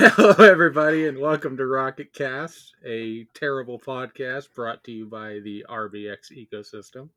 [0.02, 5.66] Hello, everybody, and welcome to Rocket Cast, a terrible podcast brought to you by the
[5.68, 7.10] RBX ecosystem.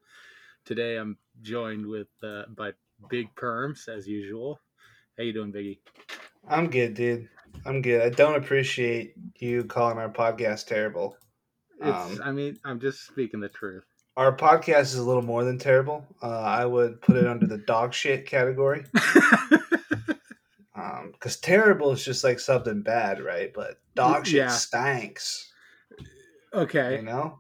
[0.66, 2.74] Today, I'm joined with uh, by
[3.10, 4.60] Big Perms as usual.
[5.18, 5.78] How you doing, Biggie?
[6.50, 7.30] I'm good, dude.
[7.66, 8.02] I'm good.
[8.02, 11.16] I don't appreciate you calling our podcast terrible.
[11.80, 13.86] It's, I mean, I'm just speaking the truth.
[14.18, 16.06] Our podcast is a little more than terrible.
[16.22, 18.84] Uh, I would put it under the dog shit category.
[21.24, 23.54] because terrible is just like something bad, right?
[23.54, 24.48] But dog mm, shit yeah.
[24.50, 25.54] stanks.
[26.54, 27.40] Okay, you know,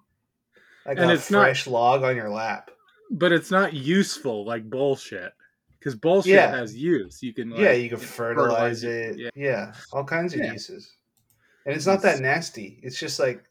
[0.85, 2.71] like and a it's fresh not, log on your lap.
[3.11, 5.33] But it's not useful like bullshit.
[5.77, 6.49] Because bullshit yeah.
[6.49, 7.21] has use.
[7.21, 9.19] You can like, yeah, you can fertilize, fertilize it.
[9.19, 9.29] Yeah.
[9.35, 9.73] yeah.
[9.91, 10.89] all kinds of uses.
[11.65, 12.79] And it's not that nasty.
[12.83, 13.43] It's just like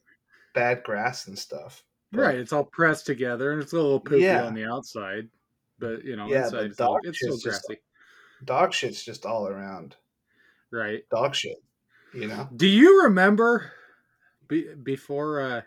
[0.55, 1.85] bad grass and stuff.
[2.11, 5.29] But, right, it's all pressed together and it's a little poopy on the outside,
[5.79, 7.75] but you know, yeah, inside it's, still, it's still grassy.
[7.75, 9.97] Just, dog shit's just all around.
[10.73, 11.03] Right.
[11.11, 11.63] Dog shit.
[12.15, 12.49] You know.
[12.57, 13.73] Do you remember
[14.49, 15.61] be, before uh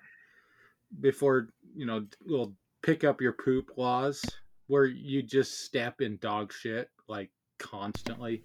[1.00, 4.23] before, you know, little pick up your poop laws?
[4.67, 8.44] where you just step in dog shit like constantly?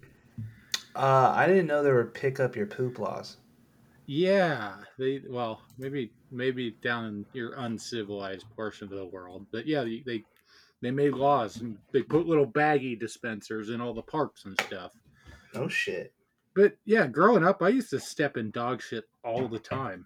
[0.95, 3.37] Uh, I didn't know there were pick up your poop laws.
[4.07, 9.83] Yeah, they well maybe maybe down in your uncivilized portion of the world, but yeah,
[9.83, 10.23] they they,
[10.81, 14.91] they made laws and they put little baggy dispensers in all the parks and stuff.
[15.55, 16.13] Oh shit!
[16.55, 20.05] But yeah, growing up, I used to step in dog shit all the time.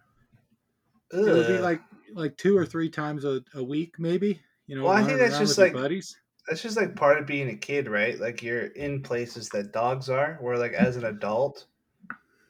[1.14, 1.28] Ugh.
[1.28, 1.82] It would be like
[2.14, 4.40] like two or three times a, a week, maybe.
[4.68, 6.18] You know, well, I think that's just like buddies.
[6.48, 8.20] That's just like part of being a kid, right?
[8.20, 11.66] Like you're in places that dogs are, where like as an adult,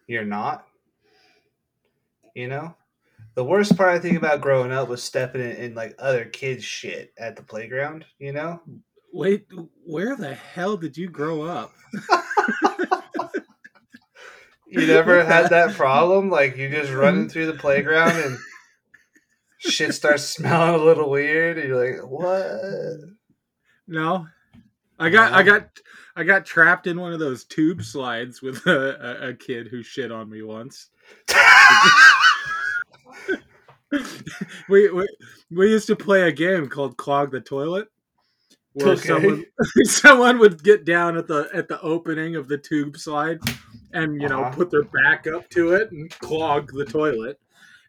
[0.07, 0.67] you're not.
[2.33, 2.75] You know,
[3.35, 6.65] the worst part I think about growing up was stepping in, in like other kids'
[6.65, 8.05] shit at the playground.
[8.19, 8.61] You know.
[9.13, 9.47] Wait,
[9.85, 11.73] where the hell did you grow up?
[14.75, 16.29] you never had that problem?
[16.29, 17.29] Like you just running mm-hmm.
[17.29, 18.37] through the playground and
[19.59, 22.51] shit starts smelling a little weird, and you're like, "What?"
[23.87, 24.27] No,
[24.99, 25.37] I got, no.
[25.37, 25.79] I got,
[26.15, 29.83] I got trapped in one of those tube slides with a, a, a kid who
[29.83, 30.89] shit on me once.
[34.69, 35.07] we, we
[35.51, 37.87] we used to play a game called Clog the Toilet,
[38.73, 39.07] where okay.
[39.07, 39.45] someone
[39.83, 43.39] someone would get down at the at the opening of the tube slide,
[43.95, 44.55] and you know uh-huh.
[44.55, 47.39] put their back up to it and clog the toilet.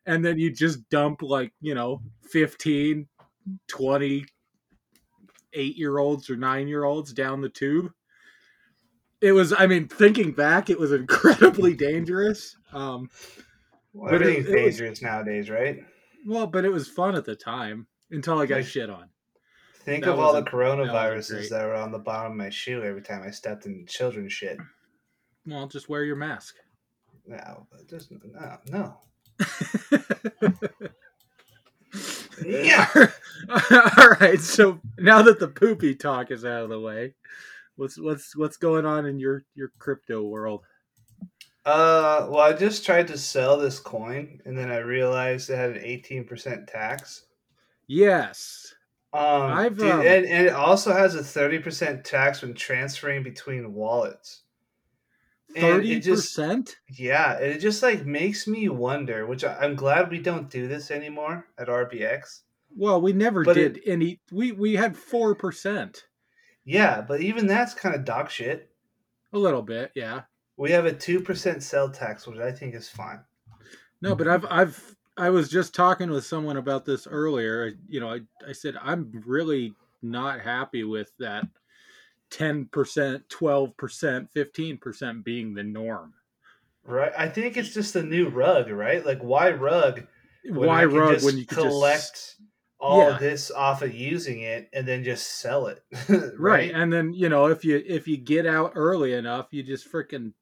[0.07, 2.01] And then you just dump like you know
[2.31, 3.07] 15
[3.69, 4.25] 20
[5.53, 7.91] eight year olds or nine year olds down the tube.
[9.21, 12.57] It was i mean thinking back it was incredibly dangerous.
[12.73, 13.11] Um
[13.93, 15.85] well, everything's it, it dangerous was, nowadays right?
[16.25, 19.09] Well but it was fun at the time until i got like, shit on.
[19.81, 22.83] think that of all the coronaviruses that, that, were on the bottom of my shoe
[22.85, 24.59] every time i stepped in children's shit
[25.47, 26.57] well just wear your mask
[27.27, 28.97] no just no no
[32.45, 32.89] yeah.
[33.99, 34.41] All right.
[34.41, 37.15] So now that the poopy talk is out of the way,
[37.77, 40.63] what's what's what's going on in your your crypto world?
[41.65, 45.71] Uh, well, I just tried to sell this coin, and then I realized it had
[45.71, 47.25] an eighteen percent tax.
[47.89, 48.75] Yes.
[49.13, 53.23] Um, I've dude, um, and, and it also has a thirty percent tax when transferring
[53.23, 54.43] between wallets.
[55.57, 56.77] Thirty percent.
[56.91, 59.27] Yeah, it just like makes me wonder.
[59.27, 62.41] Which I, am glad we don't do this anymore at RBX.
[62.77, 64.21] Well, we never but did it, any.
[64.31, 66.05] We we had four percent.
[66.65, 68.71] Yeah, but even that's kind of dog shit.
[69.33, 70.23] A little bit, yeah.
[70.57, 73.21] We have a two percent sell tax, which I think is fine.
[74.03, 77.73] No, but I've I've I was just talking with someone about this earlier.
[77.89, 81.45] You know, I I said I'm really not happy with that
[82.31, 86.15] 10%, 12%, 15% being the norm.
[86.85, 87.13] Right.
[87.17, 89.05] I think it's just a new rug, right?
[89.05, 90.07] Like why rug?
[90.49, 92.37] Why rug when you collect just,
[92.79, 93.19] all yeah.
[93.19, 95.83] this off of using it and then just sell it.
[96.09, 96.31] right?
[96.39, 96.71] right.
[96.73, 100.33] And then, you know, if you if you get out early enough, you just freaking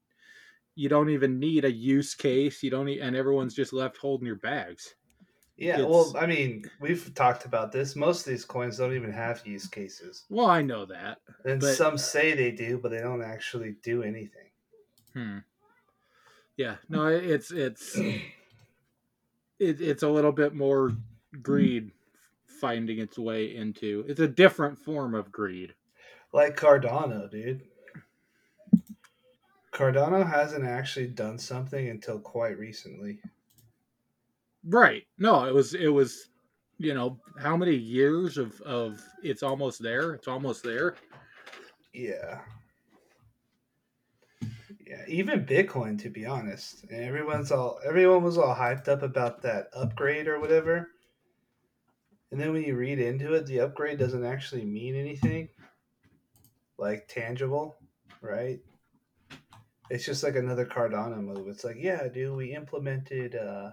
[0.75, 2.61] you don't even need a use case.
[2.61, 4.93] You don't need, and everyone's just left holding your bags.
[5.57, 7.95] Yeah, it's, well, I mean, we've talked about this.
[7.95, 10.25] Most of these coins don't even have use cases.
[10.29, 11.19] Well, I know that.
[11.45, 14.49] And but, some say they do, but they don't actually do anything.
[15.13, 15.37] Hmm.
[16.57, 18.21] Yeah, no, it's it's it,
[19.59, 20.91] it's a little bit more
[21.41, 21.91] greed
[22.47, 24.05] finding its way into.
[24.07, 25.73] It's a different form of greed.
[26.33, 27.61] Like Cardano, dude.
[29.71, 33.19] Cardano hasn't actually done something until quite recently.
[34.67, 35.03] Right.
[35.17, 36.29] No, it was it was
[36.77, 40.13] you know, how many years of of it's almost there?
[40.13, 40.95] It's almost there.
[41.93, 42.41] Yeah.
[44.85, 46.85] Yeah, even Bitcoin, to be honest.
[46.91, 50.89] Everyone's all everyone was all hyped up about that upgrade or whatever.
[52.31, 55.49] And then when you read into it, the upgrade doesn't actually mean anything
[56.77, 57.77] like tangible,
[58.21, 58.59] right?
[59.89, 61.47] It's just like another Cardano move.
[61.47, 63.71] It's like, yeah, dude, we implemented uh,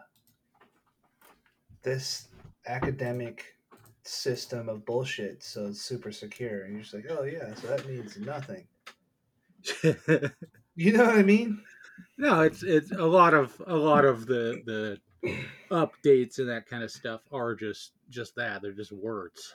[1.83, 2.29] this
[2.67, 3.57] academic
[4.05, 6.65] system of bullshit, so it's super secure.
[6.65, 8.65] And you're just like, oh yeah, so that means nothing.
[10.75, 11.63] you know what I mean?
[12.19, 14.99] No, it's it's a lot of a lot of the the
[15.71, 18.63] updates and that kind of stuff are just just that.
[18.63, 19.55] They're just words.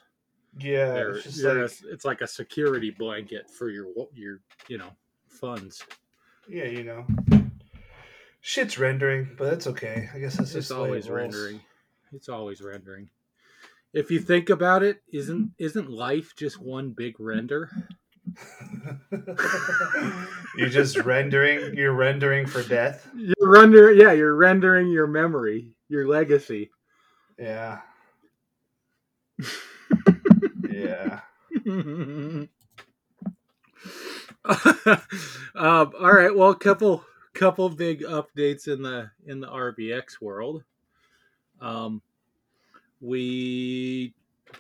[0.60, 4.90] Yeah, it's, just like, a, it's like a security blanket for your your you know
[5.28, 5.84] funds.
[6.48, 7.06] Yeah, you know,
[8.42, 10.10] shit's rendering, but it's okay.
[10.14, 11.60] I guess that's it's just always rendering.
[12.14, 13.10] It's always rendering.
[13.94, 17.72] If you think about it, isn't isn't life just one big render?
[20.58, 21.76] you're just rendering.
[21.76, 23.10] You're rendering for death.
[23.16, 24.00] You're rendering.
[24.00, 26.70] Yeah, you're rendering your memory, your legacy.
[27.40, 27.80] Yeah.
[30.70, 31.22] yeah.
[31.66, 32.48] um,
[35.56, 36.36] all right.
[36.36, 37.04] Well, a couple
[37.34, 40.64] couple big updates in the in the RBX world.
[41.62, 42.02] Um,
[43.02, 44.14] we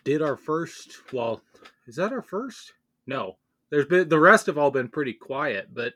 [0.03, 1.11] did our first.
[1.11, 1.41] Well,
[1.87, 2.73] is that our first?
[3.05, 3.37] No,
[3.69, 5.93] there's been the rest have all been pretty quiet, but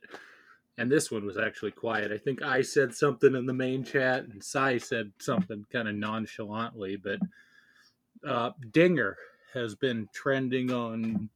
[0.77, 2.11] and this one was actually quiet.
[2.11, 5.95] I think I said something in the main chat, and Sai said something kind of
[5.95, 7.19] nonchalantly, but
[8.27, 9.17] uh, Dinger
[9.53, 11.29] has been trending on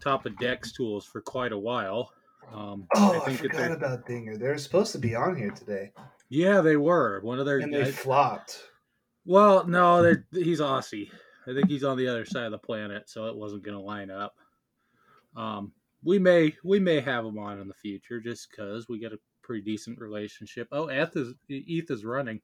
[0.00, 2.12] top of Dex tools for quite a while.
[2.52, 4.36] Um, oh, I, I forgot about Dinger.
[4.36, 5.92] They're supposed to be on here today.
[6.28, 7.20] Yeah, they were.
[7.20, 8.62] One of their and they flopped.
[9.24, 11.10] Well, no, he's Aussie.
[11.46, 13.82] I think he's on the other side of the planet, so it wasn't going to
[13.82, 14.36] line up.
[15.36, 15.72] Um,
[16.04, 19.18] we may we may have him on in the future just because we get a
[19.42, 20.68] pretty decent relationship.
[20.72, 22.40] Oh, Eth is Eth is running.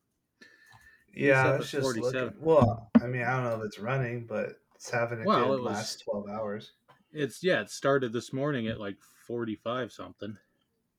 [1.14, 2.90] Yeah, it's just looking, well.
[3.02, 5.75] I mean, I don't know if it's running, but it's having a well, good was,
[5.75, 6.72] last twelve hours.
[7.12, 7.60] It's yeah.
[7.60, 8.96] It started this morning at like
[9.26, 10.36] forty five something.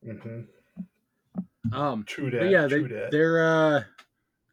[0.06, 1.74] Mm-hmm.
[1.74, 2.50] Um, true that.
[2.50, 3.12] Yeah, true they that.
[3.12, 3.84] they're uh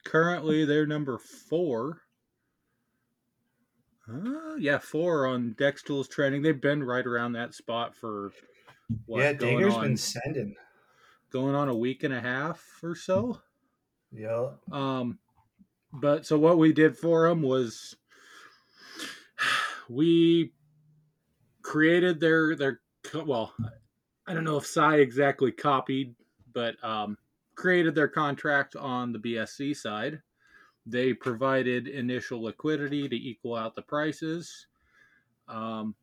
[0.06, 2.02] currently they're number four
[4.08, 6.42] uh, yeah, four on Dex Tools trending.
[6.42, 8.30] They've been right around that spot for
[9.06, 9.32] what, yeah.
[9.32, 10.54] Dinger's on, been sending
[11.30, 13.40] going on a week and a half or so.
[14.12, 14.50] Yeah.
[14.70, 15.18] Um,
[15.92, 17.96] but so what we did for them was
[19.88, 20.52] we
[21.62, 22.80] created their their
[23.24, 23.54] well,
[24.26, 26.14] I don't know if Sai exactly copied,
[26.52, 27.18] but um,
[27.56, 30.22] created their contract on the BSC side
[30.86, 34.66] they provided initial liquidity to equal out the prices.
[35.48, 35.96] Um,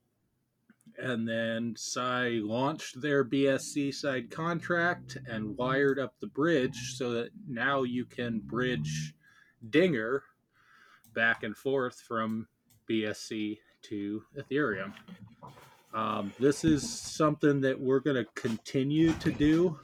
[0.98, 7.30] and then Sai launched their BSC side contract and wired up the bridge so that
[7.48, 9.16] now you can bridge
[9.70, 10.24] Dinger
[11.16, 12.48] back and forth from
[12.90, 14.94] BSC to Ethereum.
[15.94, 19.80] Um, this is something that we're going to continue to do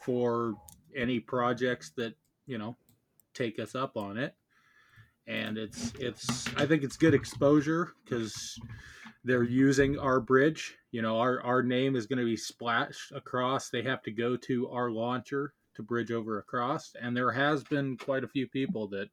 [0.00, 0.54] for
[0.96, 2.14] any projects that
[2.46, 2.76] you know
[3.34, 4.34] take us up on it.
[5.28, 8.58] And it's it's i think it's good exposure because
[9.24, 10.76] they're using our bridge.
[10.92, 13.68] You know our our name is going to be splashed across.
[13.68, 16.94] They have to go to our launcher to bridge over across.
[17.00, 19.08] And there has been quite a few people that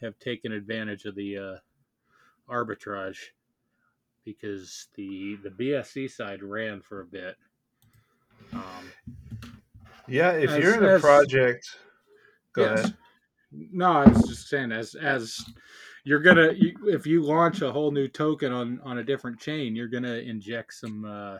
[0.00, 1.56] have taken advantage of the uh,
[2.52, 3.18] arbitrage
[4.24, 7.36] because the the bsc side ran for a bit.
[8.52, 8.92] Um,
[10.12, 11.66] yeah if as, you're in a as, project
[12.54, 12.80] go yes.
[12.80, 12.96] ahead
[13.52, 15.44] no, I was just saying as as
[16.04, 19.76] you're gonna you, if you launch a whole new token on on a different chain,
[19.76, 21.38] you're gonna inject some uh,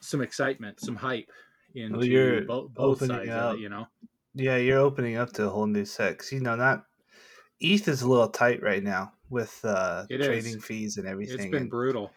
[0.00, 1.30] some excitement, some hype
[1.74, 3.52] into well, both, both sides up.
[3.52, 3.60] of it.
[3.60, 3.86] You know.
[4.34, 6.32] Yeah, you're opening up to a whole new sex.
[6.32, 6.84] You know, not
[7.60, 10.64] ETH is a little tight right now with uh, trading is.
[10.64, 11.34] fees and everything.
[11.34, 12.10] It's been and brutal.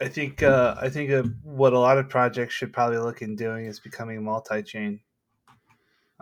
[0.00, 3.36] I think uh, I think uh, what a lot of projects should probably look in
[3.36, 5.00] doing is becoming multi-chain.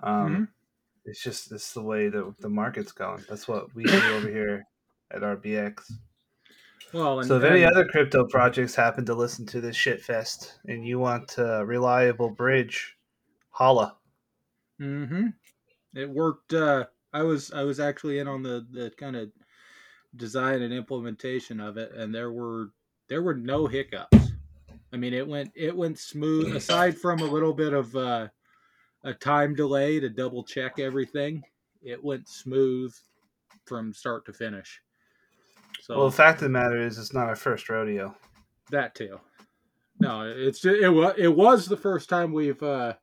[0.03, 0.45] Um, mm-hmm
[1.05, 3.25] it's just it's the way that the market's going.
[3.29, 4.67] That's what we do over here
[5.11, 5.93] at RBX.
[6.93, 10.59] Well, and, so if any other crypto projects happen to listen to this shit fest
[10.67, 12.97] and you want a reliable bridge,
[13.51, 13.97] holla.
[14.81, 15.29] Mm-hmm.
[15.95, 16.53] It worked.
[16.53, 19.31] Uh, I was I was actually in on the the kind of
[20.15, 22.71] design and implementation of it, and there were
[23.13, 24.33] there were no hiccups.
[24.91, 26.57] I mean, it went it went smooth.
[26.57, 28.29] Aside from a little bit of uh,
[29.05, 31.43] a time delay to double check everything.
[31.83, 32.95] It went smooth
[33.67, 34.81] from start to finish.
[35.83, 38.17] So, well, the fact of the matter is, it's not our first rodeo.
[38.71, 39.21] That too.
[40.01, 42.95] no, it's it was it was the first time we've uh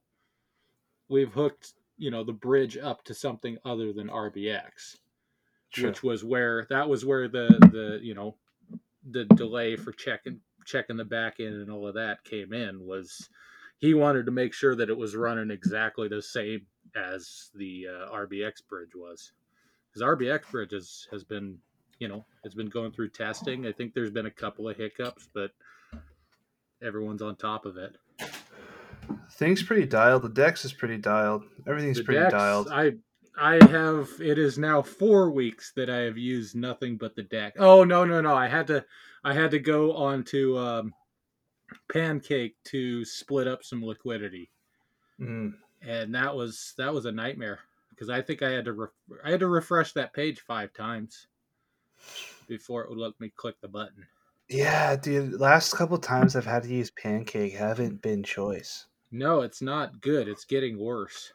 [1.08, 4.96] we've hooked you know the bridge up to something other than RBX,
[5.72, 5.90] True.
[5.90, 8.36] which was where that was where the the you know
[9.12, 13.30] the delay for checking checking the back end and all of that came in was
[13.80, 18.14] he wanted to make sure that it was running exactly the same as the uh,
[18.14, 19.32] RBX bridge was
[19.88, 21.58] because RBX bridge has, has been
[22.00, 23.66] you know it's been going through testing.
[23.66, 25.52] I think there's been a couple of hiccups, but
[26.82, 27.96] everyone's on top of it.
[29.34, 30.24] Things pretty dialed.
[30.24, 31.44] The Dex is pretty dialed.
[31.68, 32.70] Everything's the pretty Dex, dialed.
[32.70, 32.94] I
[33.40, 37.58] I have it is now four weeks that I have used nothing but the Dex.
[37.60, 38.36] Oh no no no!
[38.36, 38.86] I had to
[39.24, 40.94] I had to go on to um,
[41.92, 44.50] Pancake to split up some liquidity,
[45.20, 45.54] mm.
[45.82, 47.60] and that was that was a nightmare
[47.92, 48.88] because I think I had to re-
[49.24, 51.28] I had to refresh that page five times
[52.48, 54.06] before it would let me click the button.
[54.50, 55.40] Yeah, dude.
[55.40, 58.88] Last couple times I've had to use Pancake haven't been choice.
[59.12, 60.28] No, it's not good.
[60.28, 61.34] It's getting worse.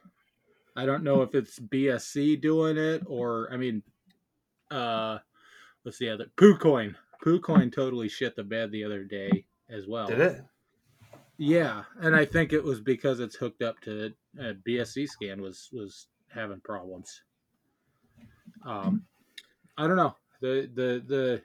[0.76, 3.82] I don't know if it's BSC doing it or I mean,
[4.70, 5.18] uh,
[5.82, 6.94] what's the other PooCoin?
[7.24, 10.06] PooCoin totally shit the bed the other day as well.
[10.06, 10.44] Did it?
[11.36, 15.40] Yeah, and I think it was because it's hooked up to a uh, BSC scan
[15.40, 17.22] was was having problems.
[18.64, 19.04] Um,
[19.76, 21.42] I don't know the the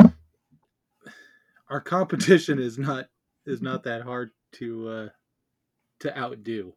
[0.00, 0.12] the
[1.70, 3.06] our competition is not
[3.46, 5.08] is not that hard to uh,
[6.00, 6.74] to outdo.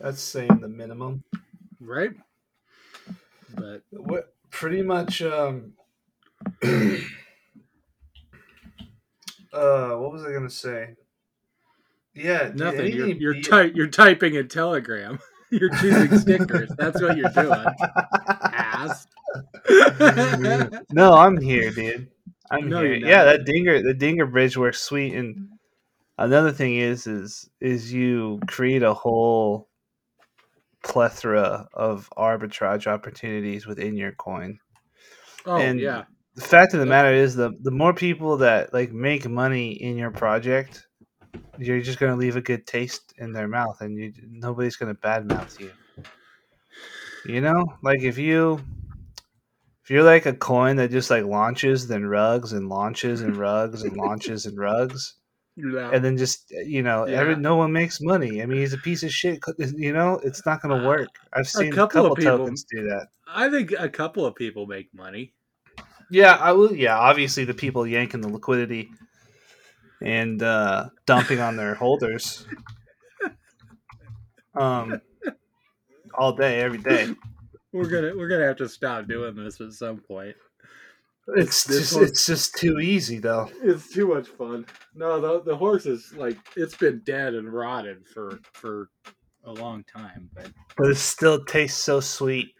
[0.00, 1.24] That's saying the minimum,
[1.80, 2.12] right?
[3.54, 5.72] But what pretty much um
[6.62, 6.98] uh
[9.52, 10.94] what was I gonna say?
[12.14, 12.92] Yeah, nothing.
[12.92, 13.42] You're you're, be...
[13.42, 15.18] ty- you're typing in Telegram.
[15.50, 16.70] you're choosing stickers.
[16.76, 17.66] That's what you're doing.
[18.52, 19.06] Ass.
[20.92, 22.08] no, I'm here, dude.
[22.50, 22.94] I'm no, here.
[22.94, 25.48] Yeah, that dinger the dinger bridge works sweet and
[26.18, 29.68] another thing is is is you create a whole
[30.82, 34.58] plethora of arbitrage opportunities within your coin.
[35.44, 36.04] Oh and yeah.
[36.34, 39.96] The fact of the matter is the the more people that like make money in
[39.96, 40.86] your project,
[41.58, 45.58] you're just gonna leave a good taste in their mouth, and you nobody's gonna badmouth
[45.58, 45.72] you.
[47.24, 48.60] You know, like if you
[49.82, 53.82] if you're like a coin that just like launches then rugs and launches and rugs
[53.82, 55.14] and launches and rugs,
[55.56, 55.90] yeah.
[55.92, 57.20] and then just you know, yeah.
[57.20, 58.42] every, no one makes money.
[58.42, 59.40] I mean, he's a piece of shit.
[59.58, 61.08] You know, it's not going to uh, work.
[61.32, 63.08] I've seen a couple, a couple of people, tokens do that.
[63.26, 65.32] I think a couple of people make money.
[66.10, 66.74] Yeah, I will.
[66.74, 68.90] Yeah, obviously the people yanking the liquidity
[70.02, 72.46] and uh, dumping on their holders,
[74.54, 75.00] um,
[76.14, 77.14] all day, every day.
[77.72, 80.34] We're gonna we're gonna have to stop doing this at some point.
[81.34, 83.50] It's just it's just too easy though.
[83.62, 84.66] It's too much fun.
[84.94, 88.90] No, the the horse is like it's been dead and rotted for for
[89.44, 92.52] a long time, but but it still tastes so sweet.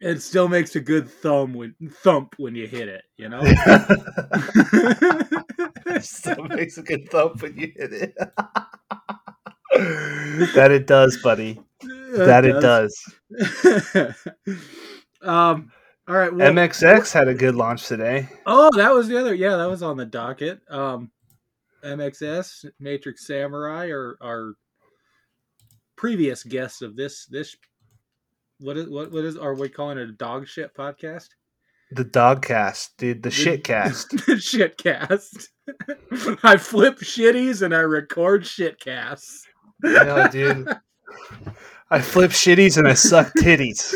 [0.00, 3.40] It still makes a good thumb when thump when you hit it, you know.
[3.44, 3.54] it
[6.04, 8.14] still makes a good thump when you hit it.
[10.54, 11.60] that it does, buddy.
[11.82, 12.94] That, that it does.
[15.22, 15.70] um
[16.08, 16.34] all right.
[16.34, 18.28] Well, MXS had a good launch today.
[18.46, 19.34] Oh, that was the other.
[19.34, 20.60] Yeah, that was on the docket.
[20.70, 21.10] Um,
[21.84, 24.54] MXS, Matrix Samurai, are our
[25.96, 27.54] previous guests of this this.
[28.60, 31.28] What is what what is are we calling it a dog shit podcast?
[31.90, 33.22] The dog cast, dude.
[33.22, 34.10] The, the shit cast.
[34.26, 35.50] the shit cast.
[36.42, 39.46] I flip shitties and I record shit casts.
[39.82, 40.68] No, dude.
[41.90, 43.94] I flip shitties and I suck titties.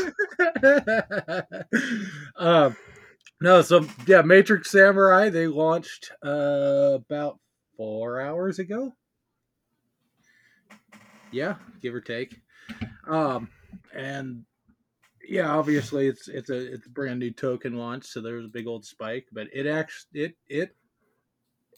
[2.36, 2.76] um,
[3.40, 7.38] no, so yeah, Matrix Samurai they launched uh, about
[7.76, 8.94] four hours ago.
[11.30, 12.40] Yeah, give or take.
[13.06, 13.48] Um,
[13.94, 14.44] and
[15.28, 18.52] yeah, obviously it's it's a it's a brand new token launch, so there was a
[18.52, 20.76] big old spike, but it actually it it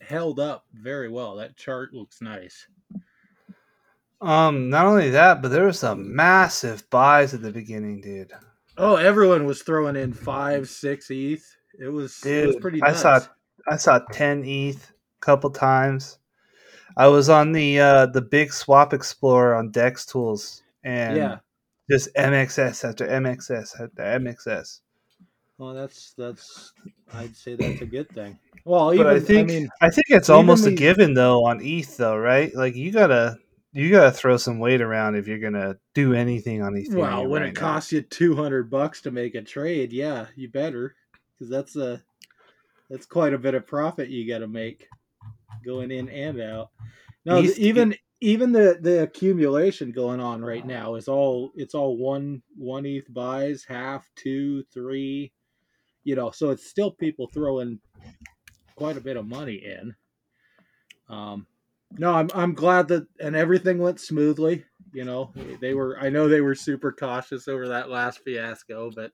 [0.01, 1.37] held up very well.
[1.37, 2.67] That chart looks nice.
[4.25, 8.33] Um, not only that, but there was some massive buys at the beginning, dude.
[8.79, 11.45] Oh, everyone was throwing in five, six ETH.
[11.79, 12.79] It was, dude, it was pretty.
[12.79, 13.05] Nuts.
[13.05, 13.27] I saw
[13.71, 16.19] I saw ten ETH a couple times.
[16.97, 21.39] I was on the uh the big swap explorer on Dex Tools, and yeah,
[21.91, 24.81] just MXS after MXS after MXS.
[25.59, 26.73] Well, that's that's
[27.13, 28.39] I'd say that's a good thing.
[28.65, 31.97] Well, even, I think I, mean, I think it's almost a given though on ETH
[31.99, 32.55] though, right?
[32.55, 33.39] Like you gotta
[33.75, 36.89] you gotta throw some weight around if you're gonna do anything on these.
[36.89, 37.01] Things.
[37.01, 37.61] Well, when right it now.
[37.61, 40.95] costs you two hundred bucks to make a trade, yeah, you better,
[41.33, 42.03] because that's a
[42.89, 44.87] that's quite a bit of profit you got to make
[45.65, 46.71] going in and out.
[47.25, 52.43] No, even even the the accumulation going on right now is all it's all one
[52.57, 55.33] one ETH buys, half, two, three,
[56.05, 56.31] you know.
[56.31, 57.81] So it's still people throwing
[58.77, 59.95] quite a bit of money in.
[61.09, 61.47] Um,
[61.99, 64.65] no, I'm I'm glad that and everything went smoothly.
[64.93, 69.13] You know, they were I know they were super cautious over that last fiasco, but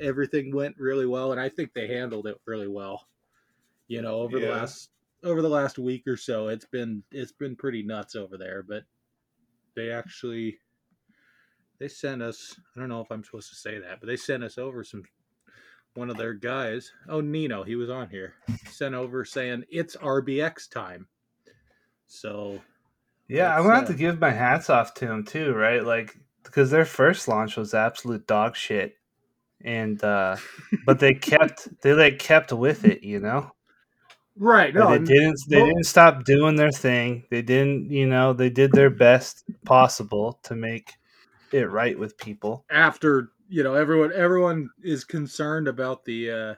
[0.00, 3.06] everything went really well, and I think they handled it really well.
[3.88, 4.46] You know, over yeah.
[4.46, 4.90] the last
[5.24, 8.84] over the last week or so, it's been it's been pretty nuts over there, but
[9.74, 10.58] they actually
[11.78, 14.44] they sent us I don't know if I'm supposed to say that, but they sent
[14.44, 15.02] us over some
[15.94, 16.92] one of their guys.
[17.08, 18.34] Oh, Nino, he was on here.
[18.70, 21.08] Sent over saying it's RBX time.
[22.10, 22.60] So,
[23.28, 25.84] yeah, I'm gonna uh, have to give my hats off to them too, right?
[25.84, 28.96] Like because their first launch was absolute dog shit,
[29.62, 30.36] and uh
[30.86, 33.52] but they kept they like kept with it, you know.
[34.36, 34.74] Right.
[34.74, 35.38] No, they didn't.
[35.48, 37.24] They didn't stop doing their thing.
[37.30, 37.90] They didn't.
[37.90, 40.94] You know, they did their best possible to make
[41.52, 42.64] it right with people.
[42.70, 46.54] After you know, everyone everyone is concerned about the uh,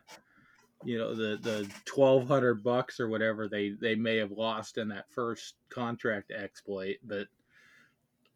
[0.84, 4.88] you know the the twelve hundred bucks or whatever they they may have lost in
[4.88, 7.26] that first contract exploit, but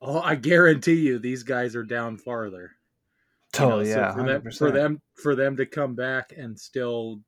[0.00, 2.72] oh, I guarantee you these guys are down farther.
[3.52, 6.58] totally you know, yeah, so for them, for them for them to come back and
[6.58, 7.20] still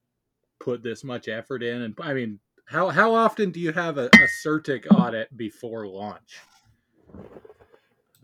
[0.58, 4.06] put this much effort in, and I mean, how how often do you have a,
[4.06, 6.38] a CertiK audit before launch?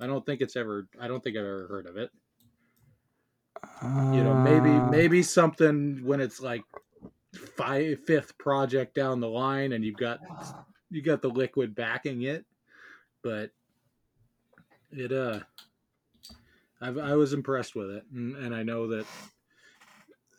[0.01, 0.87] I don't think it's ever.
[1.01, 2.11] I don't think I've ever heard of it.
[3.83, 4.87] you know, maybe uh.
[4.87, 6.63] maybe something when it's like
[7.37, 10.21] five fifth project down the line and you've got
[10.91, 12.45] you got the liquid backing it.
[13.23, 13.51] But
[14.97, 15.41] it uh
[16.81, 19.07] I've, i was impressed with it and, and i know that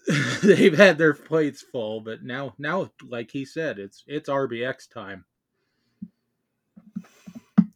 [0.44, 5.26] they've had their plates full but now now like he said it's it's rbx time.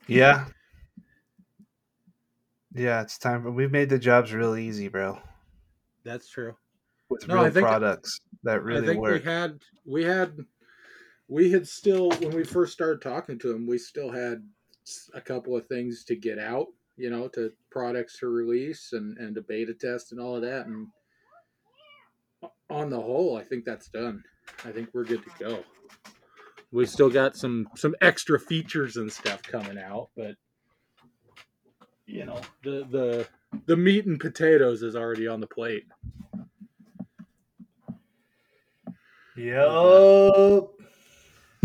[0.07, 0.45] Yeah.
[2.73, 5.19] Yeah it's time we've made the jobs real easy bro.
[6.03, 6.55] That's true
[7.09, 9.23] with no, real products that really I think work.
[9.23, 10.37] We had we had
[11.27, 14.43] we had still when we first started talking to him, we still had
[15.13, 16.67] a couple of things to get out,
[16.97, 20.65] you know, to products to release and and to beta test and all of that.
[20.67, 20.87] And
[22.69, 24.23] on the whole, I think that's done.
[24.65, 25.63] I think we're good to go.
[26.71, 30.35] We still got some some extra features and stuff coming out, but
[32.05, 33.27] you know, the the
[33.65, 35.85] the meat and potatoes is already on the plate.
[39.39, 40.73] Yup.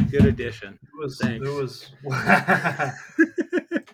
[0.08, 0.78] Good addition.
[0.80, 1.18] It was.
[1.18, 1.48] Thanks.
[1.48, 1.90] It was.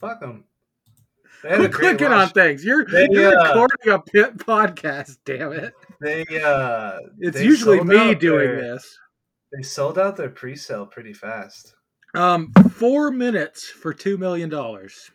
[0.00, 0.44] Fuck them.
[1.40, 2.64] Quit clicking on things.
[2.64, 5.18] You're, they, you're uh, recording a pit podcast.
[5.24, 5.72] Damn it.
[6.00, 6.24] They.
[6.42, 8.98] uh It's they usually me doing their, this.
[9.52, 11.76] They sold out their pre-sale pretty fast.
[12.16, 15.12] Um, four minutes for two million dollars.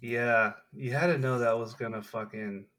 [0.00, 2.71] Yeah, you had to know that was gonna fucking it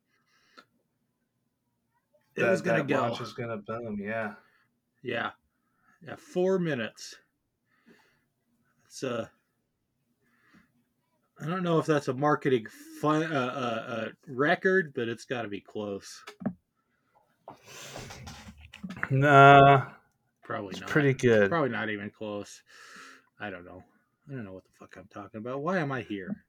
[2.35, 3.01] that, was gonna go.
[3.01, 3.99] Launch was gonna boom.
[4.01, 4.33] Yeah.
[5.01, 5.31] Yeah.
[6.05, 6.15] Yeah.
[6.17, 7.15] Four minutes.
[8.85, 9.29] It's a.
[11.41, 12.67] I don't know if that's a marketing
[13.01, 16.23] fun, uh, uh, uh, record, but it's got to be close.
[19.09, 19.87] Nah,
[20.43, 20.89] probably not.
[20.89, 21.49] Pretty good.
[21.49, 22.61] Probably not even close.
[23.39, 23.83] I don't know.
[24.29, 25.61] I don't know what the fuck I'm talking about.
[25.61, 26.45] Why am I here?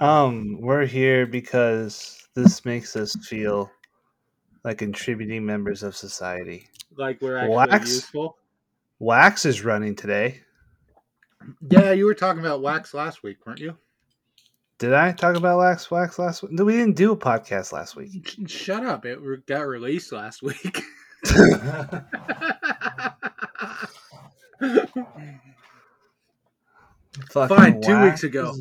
[0.00, 3.70] Um, we're here because this makes us feel
[4.64, 6.68] like contributing members of society.
[6.96, 8.36] Like we're actually Wax, useful.
[8.98, 10.40] Wax is running today.
[11.70, 13.76] Yeah, you were talking about Wax last week, weren't you?
[14.78, 16.52] Did I talk about Wax Wax last week?
[16.52, 18.36] No, we didn't do a podcast last week.
[18.46, 19.04] Shut up!
[19.04, 20.82] It got released last week.
[27.30, 28.54] Fine, two weeks ago.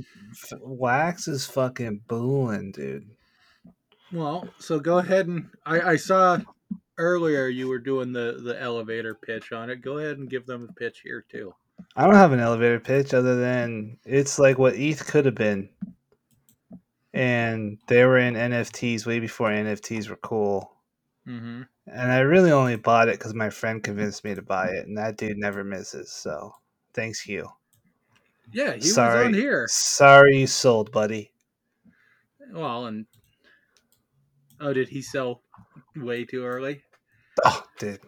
[0.62, 3.10] Wax is fucking booing, dude.
[4.12, 6.40] Well, so go ahead and I, I saw
[6.98, 9.82] earlier you were doing the the elevator pitch on it.
[9.82, 11.54] Go ahead and give them a pitch here too.
[11.96, 15.70] I don't have an elevator pitch other than it's like what ETH could have been.
[17.14, 20.72] And they were in NFTs way before NFTs were cool.
[21.28, 21.64] Mm-hmm.
[21.88, 24.98] And I really only bought it because my friend convinced me to buy it, and
[24.98, 26.12] that dude never misses.
[26.12, 26.54] So
[26.94, 27.50] thanks, Hugh.
[28.52, 29.68] Yeah, he sorry, was on here.
[29.70, 31.32] Sorry you sold, buddy.
[32.52, 33.06] Well, and
[34.60, 35.42] Oh, did he sell
[35.96, 36.82] way too early?
[37.46, 38.00] Oh, dude.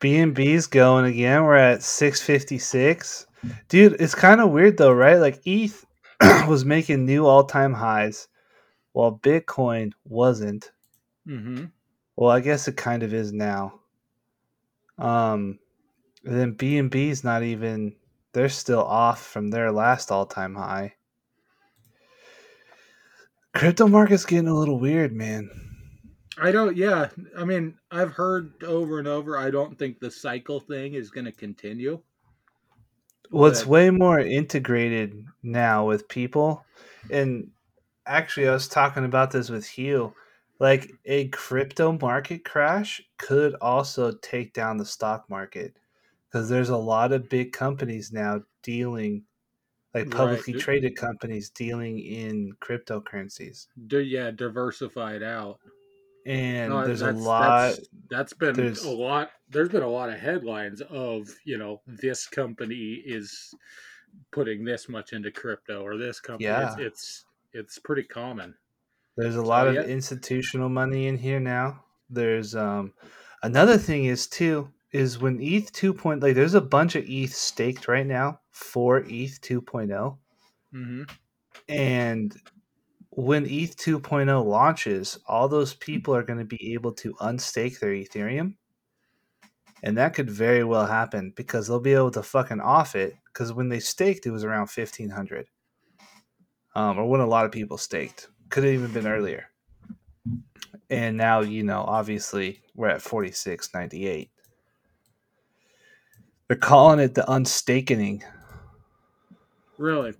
[0.00, 1.44] BNB's going again.
[1.44, 3.26] We're at six fifty six,
[3.70, 3.96] dude.
[3.98, 5.16] It's kind of weird though, right?
[5.16, 5.84] Like ETH
[6.46, 8.28] was making new all time highs
[8.92, 10.70] while Bitcoin wasn't.
[11.26, 11.64] Mm-hmm.
[12.16, 13.80] Well, I guess it kind of is now.
[14.98, 15.58] Um,
[16.24, 17.96] and then BNB is not even.
[18.34, 20.94] They're still off from their last all time high.
[23.54, 25.48] Crypto market's getting a little weird, man.
[26.36, 26.76] I don't.
[26.76, 29.38] Yeah, I mean, I've heard over and over.
[29.38, 32.02] I don't think the cycle thing is going to continue.
[33.30, 36.64] Well, it's way more integrated now with people,
[37.10, 37.50] and
[38.04, 40.12] actually, I was talking about this with Hugh.
[40.58, 45.76] Like a crypto market crash could also take down the stock market
[46.34, 49.22] because there's a lot of big companies now dealing
[49.94, 50.62] like publicly right.
[50.62, 53.68] traded companies dealing in cryptocurrencies.
[53.88, 55.60] yeah, diversified out.
[56.26, 57.76] And no, there's a lot.
[57.76, 59.30] that's, that's been a lot.
[59.48, 63.54] There's been a lot of headlines of you know this company is
[64.32, 66.46] putting this much into crypto or this company.
[66.46, 66.72] Yeah.
[66.72, 68.56] It's it's, it's pretty common.
[69.16, 69.82] There's a lot of yeah.
[69.82, 71.84] institutional money in here now.
[72.10, 72.92] There's um
[73.44, 75.92] another thing is too is when ETH 2.
[76.04, 80.16] like there's a bunch of ETH staked right now for ETH 2.0.
[80.72, 81.02] Mm-hmm.
[81.68, 82.36] And
[83.10, 87.90] when ETH 2.0 launches, all those people are going to be able to unstake their
[87.90, 88.54] Ethereum.
[89.82, 93.16] And that could very well happen because they'll be able to fucking off it.
[93.26, 95.48] Because when they staked, it was around 1500.
[96.76, 98.28] Um, or when a lot of people staked.
[98.48, 99.46] Could have even been earlier.
[100.88, 104.30] And now, you know, obviously we're at 4698.
[106.48, 108.22] They're calling it the unstakening.
[109.78, 110.14] Really?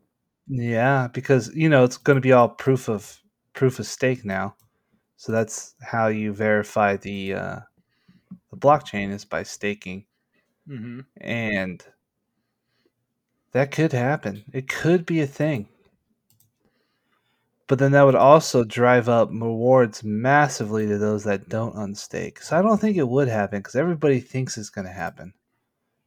[0.48, 3.20] Yeah, because you know it's going to be all proof of
[3.52, 4.56] proof of stake now.
[5.16, 7.60] So that's how you verify the uh,
[8.50, 10.04] the blockchain is by staking,
[10.68, 11.00] mm-hmm.
[11.18, 11.82] and
[13.52, 14.44] that could happen.
[14.52, 15.68] It could be a thing,
[17.66, 22.42] but then that would also drive up rewards massively to those that don't unstake.
[22.42, 25.32] So I don't think it would happen because everybody thinks it's going to happen.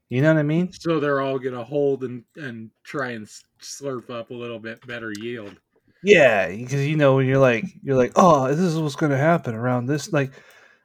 [0.09, 0.71] You know what I mean?
[0.71, 3.27] So they're all gonna hold and and try and
[3.61, 5.55] slurp up a little bit better yield.
[6.03, 9.55] Yeah, because you know when you're like you're like, oh, this is what's gonna happen
[9.55, 10.31] around this like.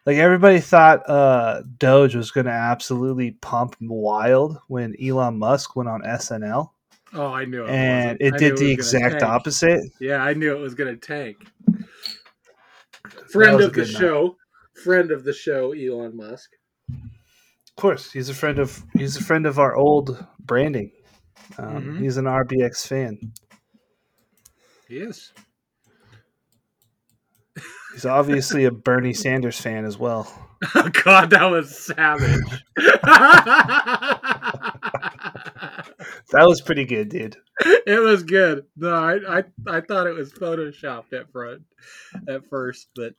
[0.05, 5.89] Like everybody thought uh, Doge was going to absolutely pump wild when Elon Musk went
[5.89, 6.71] on SNL.
[7.15, 7.71] Oh, I knew it.
[7.71, 9.23] And it did the exact tank.
[9.23, 9.93] opposite.
[10.01, 11.37] Yeah, I knew it was going to tank.
[13.31, 14.83] Friend of the show, night.
[14.83, 16.51] friend of the show, Elon Musk.
[17.77, 20.93] Of course, he's a friend of he's a friend of our old branding.
[21.59, 22.03] Um, mm-hmm.
[22.03, 23.19] He's an RBX fan.
[24.89, 25.33] He is.
[27.93, 30.49] He's obviously a Bernie Sanders fan as well.
[30.77, 32.45] Oh God, that was savage.
[32.77, 33.41] that
[36.33, 37.37] was pretty good, dude.
[37.85, 38.67] It was good.
[38.77, 41.63] No, I, I I thought it was photoshopped at front
[42.29, 43.15] at first, but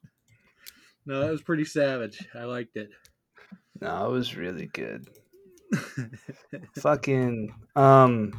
[1.05, 2.25] no, that was pretty savage.
[2.33, 2.91] I liked it.
[3.81, 5.07] No, it was really good.
[6.79, 8.31] Fucking um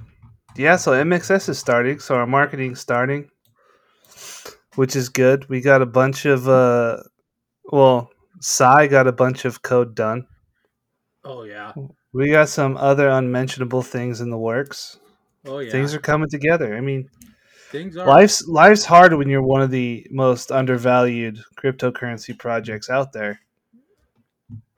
[0.57, 3.29] yeah, so MXS is starting, so our marketing's starting.
[4.77, 5.49] Which is good.
[5.49, 6.99] We got a bunch of uh
[7.65, 10.27] well, Sai got a bunch of code done.
[11.25, 11.73] Oh yeah.
[12.13, 14.99] We got some other unmentionable things in the works.
[15.47, 15.71] Oh yeah.
[15.71, 16.77] Things are coming together.
[16.77, 17.09] I mean,
[17.71, 23.13] things are life's life's hard when you're one of the most undervalued cryptocurrency projects out
[23.13, 23.41] there.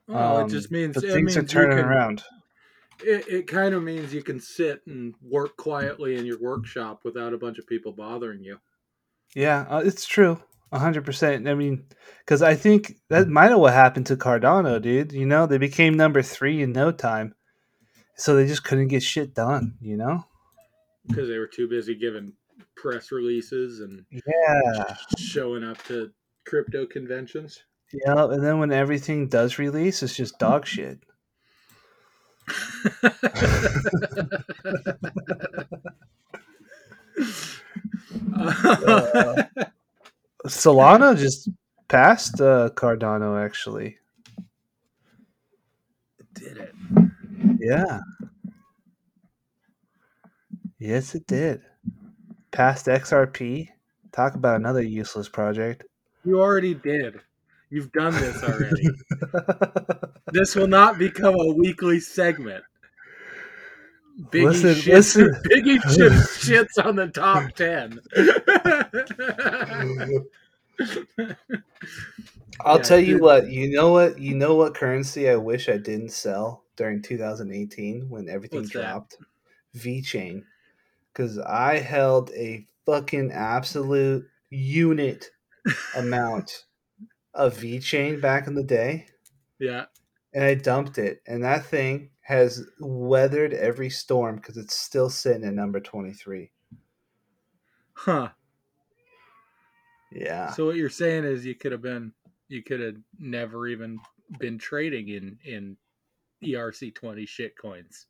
[0.08, 2.22] Well, um, it just means things means are turning can, around.
[3.04, 7.34] It, it kind of means you can sit and work quietly in your workshop without
[7.34, 8.58] a bunch of people bothering you.
[9.34, 10.40] Yeah, uh, it's true.
[10.72, 11.48] hundred percent.
[11.48, 11.84] I mean,
[12.20, 15.12] because I think that might have what happened to Cardano, dude.
[15.12, 17.34] You know, they became number three in no time,
[18.16, 19.76] so they just couldn't get shit done.
[19.80, 20.24] You know,
[21.06, 22.32] because they were too busy giving
[22.76, 26.10] press releases and yeah, showing up to
[26.46, 27.64] crypto conventions.
[27.92, 30.98] Yeah, and then when everything does release, it's just dog shit.
[38.36, 39.44] uh,
[40.46, 41.48] Solana just
[41.88, 43.98] passed uh, Cardano, actually.
[46.34, 46.74] Did it?
[47.58, 48.00] Yeah.
[50.78, 51.62] Yes, it did.
[52.50, 53.68] Passed XRP.
[54.12, 55.84] Talk about another useless project.
[56.24, 57.20] You already did.
[57.76, 58.88] You've done this already.
[60.32, 62.64] this will not become a weekly segment.
[64.30, 65.42] Biggie listen, shits, listen.
[65.44, 68.00] Biggie shits, shits on the top ten.
[72.64, 73.20] I'll yeah, tell you dude.
[73.20, 73.50] what.
[73.50, 74.18] You know what?
[74.18, 79.18] You know what currency I wish I didn't sell during 2018 when everything What's dropped.
[79.76, 80.44] VeChain,
[81.12, 85.26] because I held a fucking absolute unit
[85.94, 86.64] amount
[87.36, 89.06] of VeChain back in the day.
[89.60, 89.84] Yeah.
[90.34, 91.22] And I dumped it.
[91.26, 96.50] And that thing has weathered every storm because it's still sitting at number 23.
[97.94, 98.28] Huh.
[100.12, 100.50] Yeah.
[100.52, 102.12] So what you're saying is you could have been
[102.48, 103.98] you could have never even
[104.38, 105.76] been trading in in
[106.44, 108.06] ERC twenty shit coins.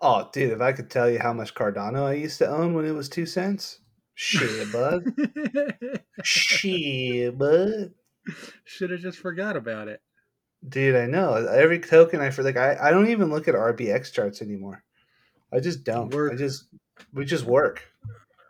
[0.00, 2.84] Oh, dude, if I could tell you how much Cardano I used to own when
[2.86, 3.80] it was two cents,
[4.14, 5.04] shit, bud,
[6.22, 7.92] shit, bud.
[8.64, 10.00] Should have just forgot about it,
[10.66, 10.96] dude.
[10.96, 14.42] I know every token I for like I, I don't even look at RBX charts
[14.42, 14.82] anymore.
[15.52, 16.12] I just don't.
[16.12, 16.32] Work.
[16.32, 16.64] I just
[17.12, 17.82] we just work.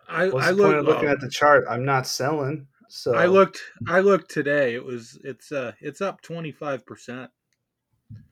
[0.08, 1.64] I What's I the point of looking at the chart?
[1.68, 2.66] I'm not selling.
[2.88, 3.60] So I looked.
[3.86, 4.74] I looked today.
[4.74, 5.18] It was.
[5.22, 5.52] It's.
[5.52, 5.72] Uh.
[5.80, 7.30] It's up twenty five percent.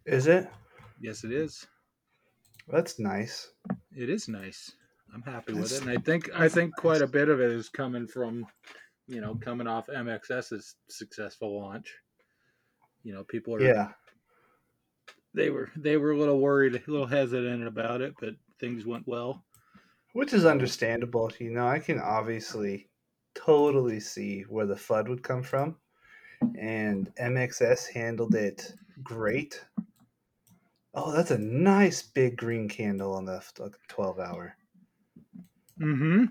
[0.07, 0.49] Is it?
[1.01, 1.67] Yes, it is.
[2.69, 3.51] That's nice.
[3.95, 4.73] It is nice.
[5.15, 7.69] I'm happy with it, and I think I think quite a bit of it is
[7.69, 8.47] coming from,
[9.07, 11.95] you know, coming off MXS's successful launch.
[13.03, 13.63] You know, people are.
[13.63, 13.89] Yeah.
[15.35, 19.07] They were they were a little worried, a little hesitant about it, but things went
[19.07, 19.45] well.
[20.15, 21.31] Which is understandable.
[21.39, 22.89] You know, I can obviously
[23.35, 25.77] totally see where the FUD would come from.
[26.59, 29.63] And MXS handled it great.
[30.95, 33.43] Oh, that's a nice big green candle on the
[33.89, 34.57] 12 hour.
[35.81, 36.25] Mm hmm.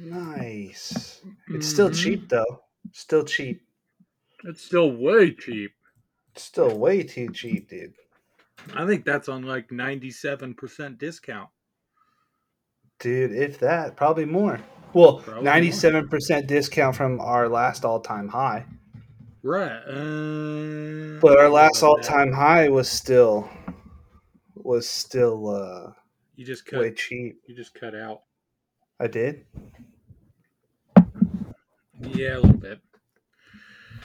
[0.00, 0.90] Nice.
[0.90, 1.60] It's mm-hmm.
[1.60, 2.62] still cheap, though.
[2.92, 3.62] Still cheap.
[4.44, 5.72] It's still way cheap.
[6.32, 7.92] It's still way too cheap, dude.
[8.74, 11.48] I think that's on like 97% discount.
[12.98, 14.60] Dude, if that, probably more.
[14.92, 18.66] Well, ninety-seven percent discount from our last all-time high.
[19.42, 19.70] Right.
[19.70, 23.48] Uh, but our last all-time high was still
[24.56, 25.92] was still uh
[26.34, 27.40] you just cut way cheap.
[27.46, 28.22] You just cut out.
[29.00, 29.46] I did.
[32.02, 32.80] Yeah, a little bit.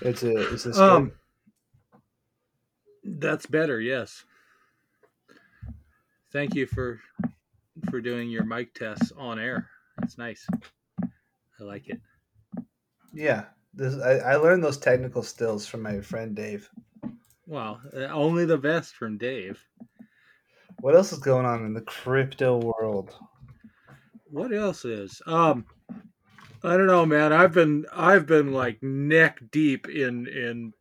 [0.01, 1.11] It's a is this um
[3.03, 3.19] good?
[3.19, 4.23] That's better, yes.
[6.31, 7.01] Thank you for
[7.89, 9.69] for doing your mic tests on air.
[10.01, 10.47] It's nice.
[11.01, 11.99] I like it.
[13.13, 16.69] Yeah, this I, I learned those technical stills from my friend Dave.
[17.47, 19.61] Well, uh, only the best from Dave.
[20.79, 23.13] What else is going on in the crypto world?
[24.35, 25.21] What else is?
[25.25, 25.65] Um,
[26.61, 27.31] I don't know, man.
[27.31, 30.73] I've been I've been like neck deep in in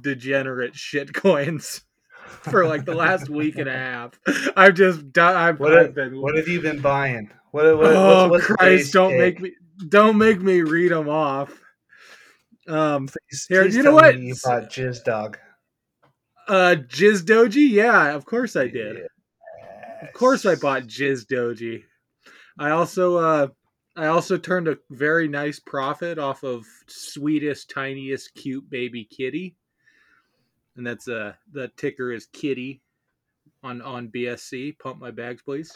[0.00, 1.80] degenerate shit coins
[2.26, 4.12] for like the last week and a half.
[4.56, 5.34] I've just done.
[5.34, 6.20] I've, what, I've been.
[6.20, 7.28] What have you been buying?
[7.50, 7.76] What?
[7.76, 8.92] what oh what's, what's Christ!
[8.92, 9.50] Don't make me.
[9.88, 11.60] Don't make me read them off.
[12.68, 14.16] Um, please, here, please you know what?
[14.16, 15.38] You bought Jizz Dog.
[16.46, 17.68] Uh, Jizz Doji.
[17.68, 18.98] Yeah, of course I did.
[18.98, 19.08] Yes.
[20.02, 21.82] Of course I bought Jizz Doji.
[22.58, 23.48] I also uh
[23.96, 29.56] I also turned a very nice profit off of sweetest, tiniest, cute baby kitty
[30.76, 32.80] and that's uh the ticker is Kitty
[33.62, 34.78] on on BSC.
[34.78, 35.72] Pump my bags, please.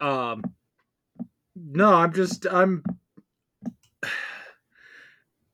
[0.00, 0.42] Um,
[1.54, 2.82] no, I'm just I'm.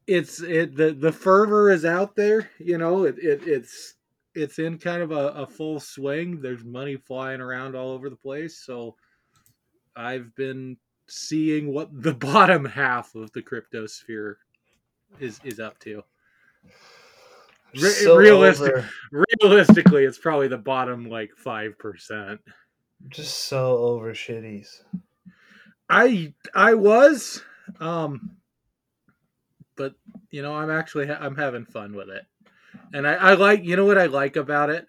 [0.06, 2.50] It's it the the fervor is out there.
[2.58, 3.94] You know, it, it it's
[4.34, 6.42] it's in kind of a, a full swing.
[6.42, 8.58] There's money flying around all over the place.
[8.66, 8.96] So
[9.96, 10.76] I've been
[11.06, 14.38] seeing what the bottom half of the crypto sphere
[15.20, 16.02] is is up to.
[17.74, 22.40] Re- so realistic, realistically, it's probably the bottom like five percent.
[23.08, 24.82] Just so over shitties.
[25.90, 27.42] I I was,
[27.80, 28.36] um,
[29.76, 29.94] but
[30.30, 32.24] you know I'm actually ha- I'm having fun with it,
[32.92, 34.86] and I, I like you know what I like about it.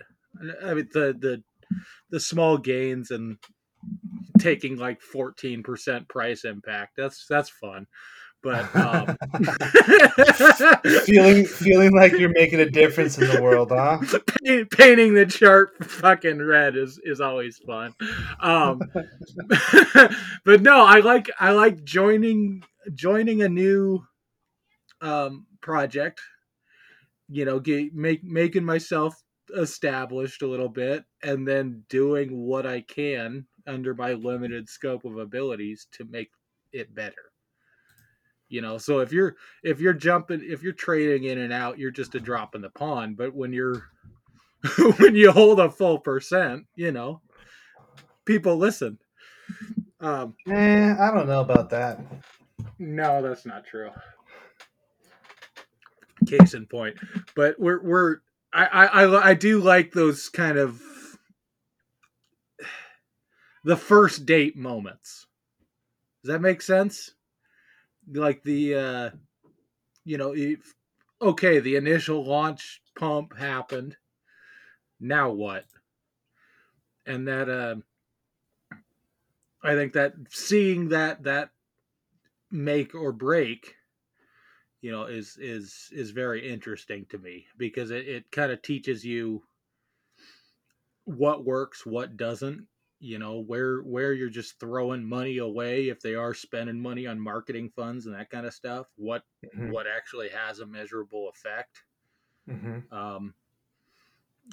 [0.63, 1.43] I mean the the
[2.09, 3.37] the small gains and
[4.45, 6.93] taking like 14% price impact.
[6.97, 7.87] That's that's fun
[8.45, 9.17] but um...
[11.05, 13.97] feeling feeling like you're making a difference in the world, huh?
[14.69, 17.93] painting the chart fucking red is is always fun.
[18.39, 18.79] Um,
[20.45, 24.05] but no, I like I like joining joining a new
[25.01, 26.21] um, project.
[27.27, 29.19] You know, get, make making myself
[29.57, 35.17] established a little bit, and then doing what I can under my limited scope of
[35.17, 36.31] abilities to make
[36.71, 37.31] it better.
[38.47, 41.91] You know so if you're if you're jumping if you're trading in and out you're
[41.91, 43.17] just a drop in the pond.
[43.17, 43.89] But when you're
[44.97, 47.21] when you hold a full percent you know
[48.23, 48.99] people listen.
[49.99, 51.99] Um eh, i don't know about that.
[52.77, 53.89] No that's not true.
[56.27, 56.97] Case in point.
[57.35, 58.17] But we're we're
[58.53, 60.81] I, I i do like those kind of
[63.65, 65.25] the first date moments.
[66.23, 67.15] Does that make sense?
[68.13, 69.09] Like the uh
[70.05, 70.75] you know if,
[71.21, 73.97] okay the initial launch pump happened.
[74.99, 75.65] Now what?
[77.07, 77.75] And that uh
[79.63, 81.49] i think that seeing that that
[82.51, 83.75] make or break
[84.81, 89.03] you know is is is very interesting to me because it, it kind of teaches
[89.03, 89.43] you
[91.05, 92.67] what works what doesn't
[92.99, 97.19] you know where where you're just throwing money away if they are spending money on
[97.19, 99.71] marketing funds and that kind of stuff what mm-hmm.
[99.71, 101.83] what actually has a measurable effect
[102.49, 102.79] mm-hmm.
[102.95, 103.33] um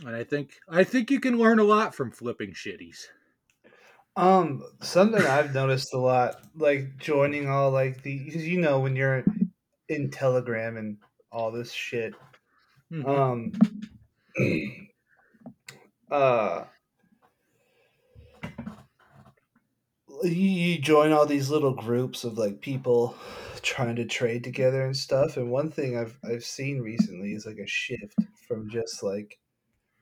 [0.04, 3.06] and i think i think you can learn a lot from flipping shitties
[4.16, 8.96] um something i've noticed a lot like joining all like the because you know when
[8.96, 9.24] you're
[9.88, 10.98] in telegram and
[11.30, 12.12] all this shit
[12.92, 13.08] mm-hmm.
[13.08, 13.52] um
[16.10, 16.64] uh
[20.22, 23.16] you join all these little groups of like people
[23.62, 25.36] trying to trade together and stuff.
[25.36, 29.38] And one thing I've I've seen recently is like a shift from just like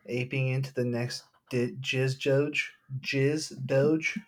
[0.07, 4.19] aping into the next di- jizz doge, jizz doge.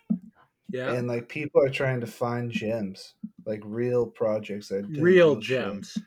[0.69, 0.93] Yeah.
[0.93, 3.13] And like people are trying to find gems,
[3.45, 5.97] like real projects that real gems.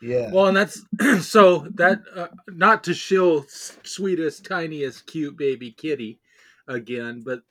[0.00, 0.30] Yeah.
[0.32, 0.82] Well, and that's
[1.26, 6.20] so that uh, not to shill sweetest, tiniest, cute baby kitty
[6.68, 7.42] again, but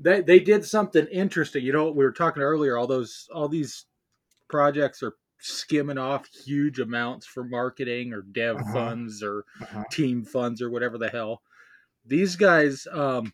[0.00, 1.64] they they did something interesting.
[1.64, 2.76] You know, we were talking earlier.
[2.76, 3.84] All those all these
[4.48, 8.72] projects are skimming off huge amounts for marketing or dev uh-huh.
[8.72, 9.84] funds or uh-huh.
[9.90, 11.42] team funds or whatever the hell.
[12.06, 13.32] These guys, um,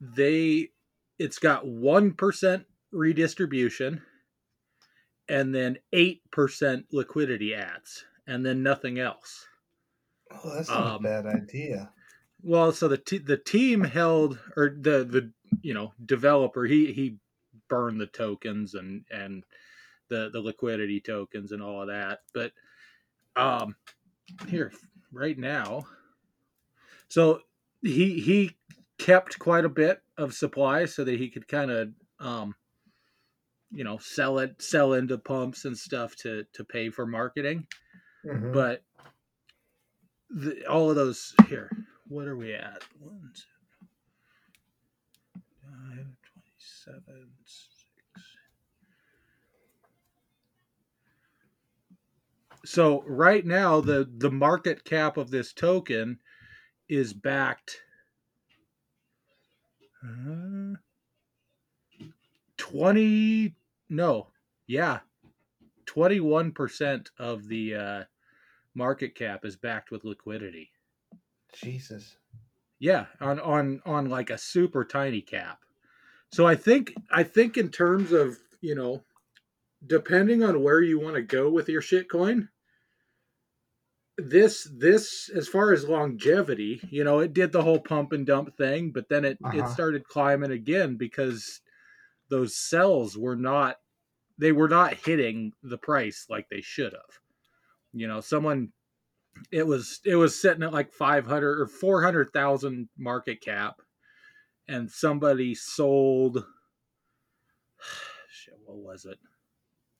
[0.00, 0.70] they
[1.18, 4.02] it's got one percent redistribution
[5.28, 9.46] and then eight percent liquidity adds and then nothing else.
[10.32, 11.90] Oh, that's not um, a bad idea.
[12.42, 17.16] Well, so the t- the team held or the the you know developer he he
[17.68, 19.44] burned the tokens and and
[20.08, 22.20] the the liquidity tokens and all of that.
[22.32, 22.52] But
[23.36, 23.76] um
[24.48, 24.72] here
[25.12, 25.86] right now,
[27.08, 27.40] so
[27.82, 28.56] he he
[28.98, 32.54] kept quite a bit of supply so that he could kind of um
[33.70, 37.66] you know sell it sell into pumps and stuff to to pay for marketing.
[38.24, 38.52] Mm-hmm.
[38.52, 38.82] But
[40.30, 41.70] the, all of those here
[42.10, 42.82] what are we at?
[42.98, 43.42] One, two,
[45.62, 46.06] five,
[46.58, 47.04] 27,
[47.44, 47.70] six.
[52.64, 56.18] So right now the the market cap of this token
[56.88, 57.80] is backed
[60.04, 60.74] uh,
[62.56, 63.54] 20
[63.88, 64.26] no
[64.66, 64.98] yeah
[65.86, 68.04] 21% of the uh,
[68.74, 70.69] market cap is backed with liquidity
[71.52, 72.16] Jesus.
[72.78, 75.58] Yeah, on on on like a super tiny cap.
[76.32, 79.02] So I think I think in terms of, you know,
[79.86, 82.48] depending on where you want to go with your shitcoin,
[84.16, 88.56] this this as far as longevity, you know, it did the whole pump and dump
[88.56, 89.58] thing, but then it uh-huh.
[89.58, 91.60] it started climbing again because
[92.28, 93.76] those sells were not
[94.38, 97.20] they were not hitting the price like they should have.
[97.92, 98.72] You know, someone
[99.50, 103.80] it was it was sitting at like 500 or 400,000 market cap
[104.68, 106.44] and somebody sold
[108.30, 109.18] shit what was it?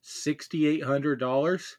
[0.04, 1.74] $6800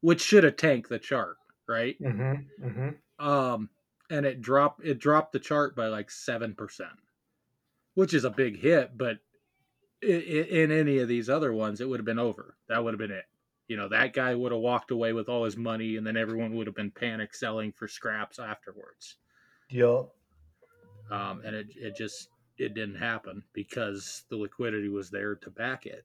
[0.00, 1.36] which should have tanked the chart
[1.68, 1.96] right?
[2.00, 3.26] Mm-hmm, mm-hmm.
[3.26, 3.70] um
[4.10, 6.56] and it dropped it dropped the chart by like 7%
[7.94, 9.18] which is a big hit but
[10.02, 12.56] in, in any of these other ones it would have been over.
[12.68, 13.24] That would have been it
[13.68, 16.54] you know that guy would have walked away with all his money and then everyone
[16.54, 19.16] would have been panic selling for scraps afterwards.
[19.70, 20.02] Yeah
[21.10, 25.86] um, and it, it just it didn't happen because the liquidity was there to back
[25.86, 26.04] it.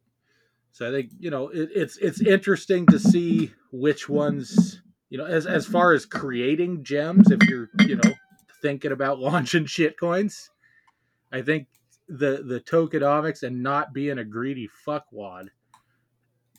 [0.74, 5.26] So i think you know it, it's it's interesting to see which ones you know
[5.26, 8.13] as as far as creating gems if you're you know
[8.62, 10.50] thinking about launching shit coins
[11.30, 11.67] i think
[12.08, 15.47] the the tokenomics and not being a greedy fuckwad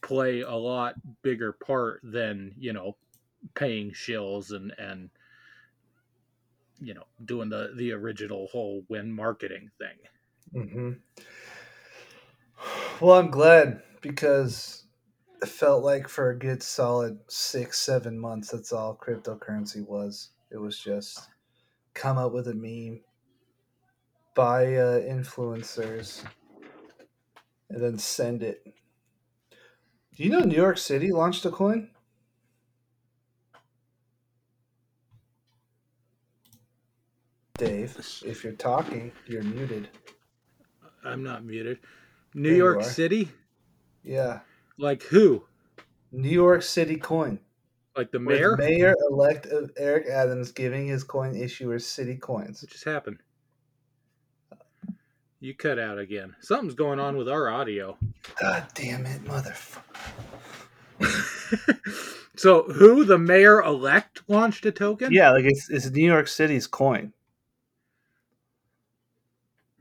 [0.03, 2.97] play a lot bigger part than you know
[3.55, 5.11] paying shills and and
[6.81, 9.97] you know doing the the original whole win marketing thing.
[10.55, 10.93] Mm-hmm.
[13.01, 14.85] well i'm glad because
[15.43, 20.31] it felt like for a good solid six seven months that's all cryptocurrency was.
[20.51, 21.29] It was just
[21.95, 23.01] come up with a meme
[24.35, 26.25] buy uh, influencers
[27.69, 28.63] and then send it
[30.23, 31.89] do you know New York City launched a coin?
[37.59, 39.89] Dave, if you're talking, you're muted.
[41.05, 41.81] I'm not muted.
[42.35, 43.31] New there York City?
[44.05, 44.41] Yeah.
[44.79, 45.43] Like who?
[46.13, 47.41] New York City coin.
[47.97, 48.57] Like the mayor?
[48.57, 52.63] Mayor elect of Eric Adams giving his coin issuers city coins.
[52.63, 53.19] What just happened?
[55.43, 56.37] You cut out again.
[56.39, 57.99] Something's going on with our audio.
[58.41, 59.83] God damn it, motherfucker.
[62.37, 65.13] so who the mayor elect launched a token?
[65.13, 67.13] Yeah, like it's it's New York City's coin.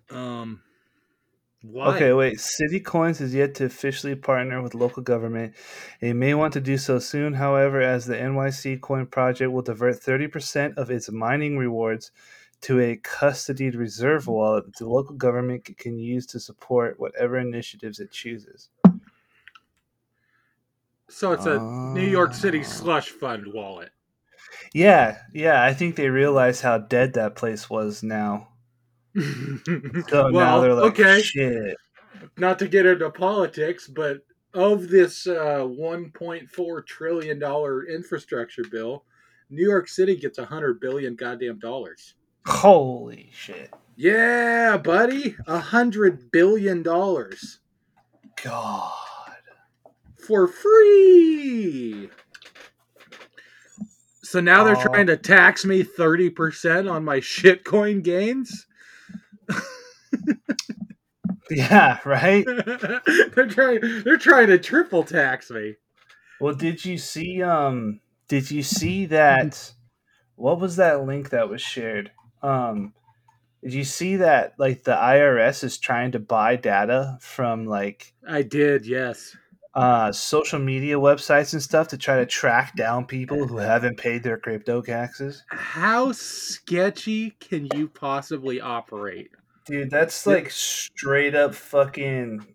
[0.09, 0.61] Um
[1.61, 1.95] why?
[1.95, 2.39] Okay, wait.
[2.39, 5.53] City Coins is yet to officially partner with local government.
[5.99, 10.01] It may want to do so soon, however, as the NYC Coin project will divert
[10.01, 12.09] 30% of its mining rewards
[12.61, 17.99] to a custodied reserve wallet that the local government can use to support whatever initiatives
[17.99, 18.69] it chooses.
[21.09, 23.89] So it's a New York City slush fund wallet.
[24.73, 25.63] Yeah, yeah.
[25.63, 28.47] I think they realize how dead that place was now.
[29.15, 29.21] so
[30.11, 31.21] well, now they're like, okay.
[31.21, 31.75] shit.
[32.37, 34.19] Not to get into politics, but
[34.53, 39.03] of this uh, 1.4 trillion dollar infrastructure bill,
[39.49, 42.15] New York City gets a hundred billion goddamn dollars.
[42.45, 43.73] Holy shit!
[43.95, 47.59] Yeah, buddy, a hundred billion dollars.
[48.43, 48.91] God,
[50.27, 52.09] for free.
[54.23, 58.65] So now they're trying to tax me 30% on my shitcoin gains?
[61.49, 62.45] yeah, right.
[63.35, 63.81] they're trying.
[64.05, 65.75] They're trying to triple tax me.
[66.39, 67.43] Well, did you see?
[67.43, 69.73] Um, did you see that?
[70.35, 72.11] What was that link that was shared?
[72.41, 72.93] Um,
[73.63, 74.55] did you see that?
[74.57, 78.13] Like the IRS is trying to buy data from like.
[78.27, 78.85] I did.
[78.85, 79.35] Yes.
[79.73, 84.21] Uh, social media websites and stuff to try to track down people who haven't paid
[84.21, 85.43] their crypto taxes.
[85.47, 89.29] How sketchy can you possibly operate?
[89.65, 92.45] Dude, that's like straight up fucking.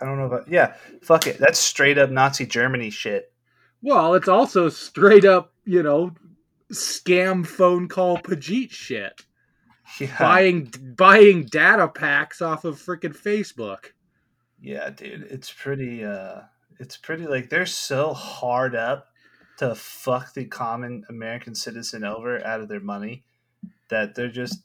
[0.00, 0.48] I don't know about.
[0.48, 1.38] Yeah, fuck it.
[1.38, 3.32] That's straight up Nazi Germany shit.
[3.82, 6.12] Well, it's also straight up, you know,
[6.72, 9.22] scam phone call Pajit shit.
[9.98, 10.14] Yeah.
[10.18, 13.86] Buying buying data packs off of freaking Facebook.
[14.60, 16.04] Yeah, dude, it's pretty.
[16.04, 16.42] uh
[16.78, 19.08] It's pretty like they're so hard up
[19.58, 23.24] to fuck the common American citizen over out of their money
[23.88, 24.62] that they're just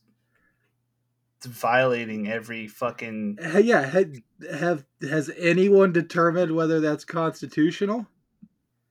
[1.46, 4.14] violating every fucking yeah have,
[4.50, 8.08] have has anyone determined whether that's constitutional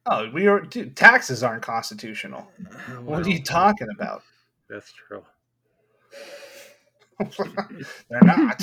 [0.06, 2.46] oh we are dude, taxes aren't constitutional.
[3.02, 4.22] What are you talking about?
[4.68, 5.24] that's true.
[8.08, 8.62] They're not.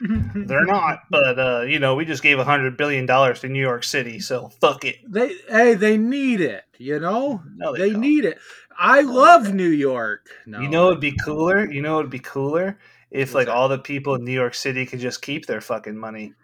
[0.00, 3.60] They're not but uh you know we just gave a hundred billion dollars to new
[3.60, 4.96] york city so fuck it.
[5.06, 7.42] They hey they need it you know?
[7.56, 8.38] No, they, they need it.
[8.78, 10.30] I love new york.
[10.46, 10.60] No.
[10.60, 11.70] you know it'd be cooler?
[11.70, 12.78] You know it'd be cooler?
[13.10, 16.34] If like all the people in New York City could just keep their fucking money,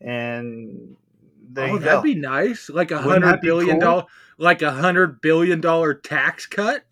[0.00, 0.96] and
[1.56, 4.10] oh, that'd be nice, like a hundred billion dollar, cool?
[4.38, 6.84] like a hundred billion dollar tax cut.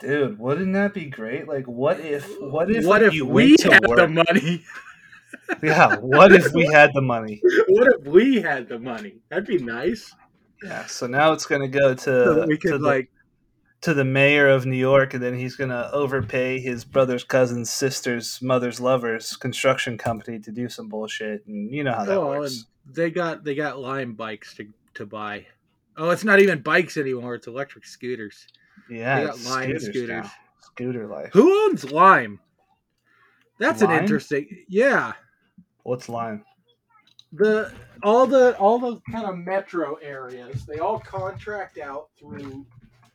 [0.00, 1.48] Dude, wouldn't that be great?
[1.48, 3.98] Like, what if, what if, what if we had work?
[3.98, 4.64] the money?
[5.62, 7.40] yeah, what if we had the money?
[7.68, 9.16] What if we had the money?
[9.30, 10.14] That'd be nice.
[10.62, 13.10] Yeah, so now it's gonna go to so we could to like
[13.82, 18.40] to the mayor of New York, and then he's gonna overpay his brother's cousin's sister's
[18.40, 22.66] mother's lover's construction company to do some bullshit, and you know how that oh, works.
[22.86, 25.46] They got they got Lime bikes to to buy.
[25.96, 28.46] Oh, it's not even bikes anymore; it's electric scooters.
[28.90, 29.82] Yeah, they got Lime scooters.
[29.84, 30.26] scooters.
[30.60, 31.30] Scooter life.
[31.32, 32.40] Who owns Lime?
[33.58, 33.92] That's Lime?
[33.92, 34.64] an interesting.
[34.68, 35.12] Yeah.
[35.84, 36.44] What's Lime?
[37.32, 37.72] The
[38.02, 42.66] all the all the kind of metro areas they all contract out through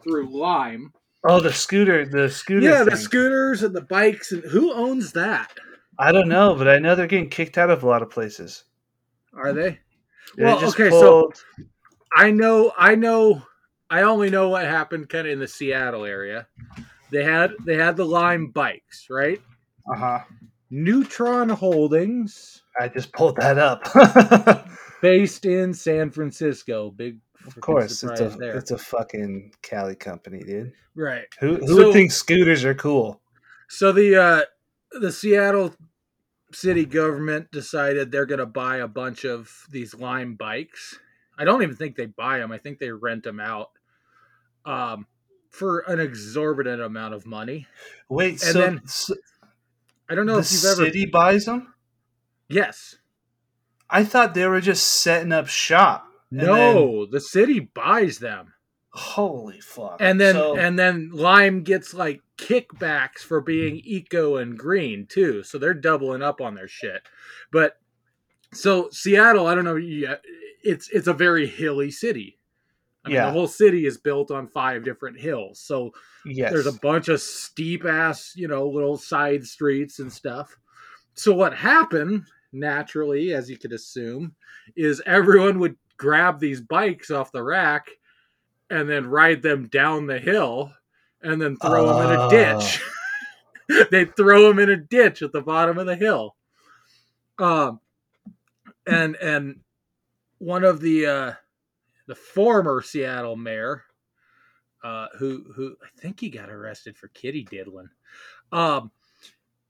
[0.04, 0.94] through Lime.
[1.26, 2.66] Oh, the scooter, the scooter.
[2.66, 2.90] Yeah, thing.
[2.90, 5.52] the scooters and the bikes, and who owns that?
[5.98, 8.64] I don't know, but I know they're getting kicked out of a lot of places.
[9.34, 9.80] Are they?
[10.38, 11.36] Yeah, well, okay, pulled...
[11.36, 11.64] so
[12.16, 13.44] I know, I know,
[13.90, 16.48] I only know what happened kind of in the Seattle area.
[17.12, 19.42] They had they had the Lime bikes, right?
[19.92, 20.20] Uh huh.
[20.70, 22.62] Neutron Holdings.
[22.80, 24.68] I just pulled that up.
[25.02, 28.58] based in San Francisco, big of course, it's a there.
[28.58, 30.74] it's a fucking Cali company, dude.
[30.96, 31.26] Right.
[31.40, 33.22] Who who so, would think scooters are cool?
[33.70, 34.42] So the uh,
[35.00, 35.74] the Seattle
[36.52, 41.00] city government decided they're going to buy a bunch of these Lime bikes.
[41.38, 42.52] I don't even think they buy them.
[42.52, 43.70] I think they rent them out
[44.66, 45.08] um,
[45.50, 47.68] for an exorbitant amount of money.
[48.10, 49.16] Wait, and so, then, so
[50.10, 51.74] I don't know the if you've ever city buys them.
[52.50, 52.98] Yes,
[53.90, 58.54] I thought they were just setting up shop no, then, the city buys them.
[59.00, 59.98] Holy fuck!
[60.02, 65.42] And then so, and then Lime gets like kickbacks for being eco and green too,
[65.44, 67.02] so they're doubling up on their shit.
[67.52, 67.78] But
[68.54, 69.80] so Seattle, I don't know,
[70.64, 72.38] it's it's a very hilly city.
[73.06, 73.26] I mean, Yeah.
[73.28, 75.62] the whole city is built on five different hills.
[75.62, 75.92] So
[76.26, 76.52] Yes.
[76.52, 80.58] there's a bunch of steep ass, you know, little side streets and stuff.
[81.14, 84.36] So what happened naturally, as you could assume,
[84.76, 87.90] is everyone would grab these bikes off the rack
[88.70, 90.72] and then ride them down the hill
[91.22, 92.30] and then throw them in a Oh.
[92.30, 92.82] ditch.
[93.92, 96.36] They'd throw them in a ditch at the bottom of the hill.
[97.38, 97.80] Um,
[98.88, 99.60] and and
[100.40, 101.34] one of the uh,
[102.08, 103.84] the former Seattle mayor,
[104.84, 107.90] uh, who who I think he got arrested for kitty diddling.
[108.52, 108.92] Um,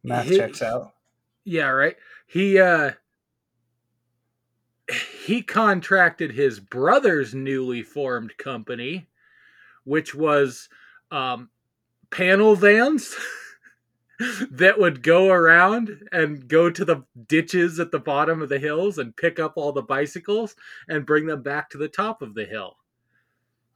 [0.04, 0.94] Math he- checks out.
[1.44, 1.98] yeah, right.
[2.28, 2.92] He uh
[5.24, 9.08] he contracted his brother's newly formed company,
[9.84, 10.70] which was
[11.12, 11.50] um
[12.12, 13.16] panel vans
[14.52, 18.98] that would go around and go to the ditches at the bottom of the hills
[18.98, 20.56] and pick up all the bicycles
[20.88, 22.76] and bring them back to the top of the hill.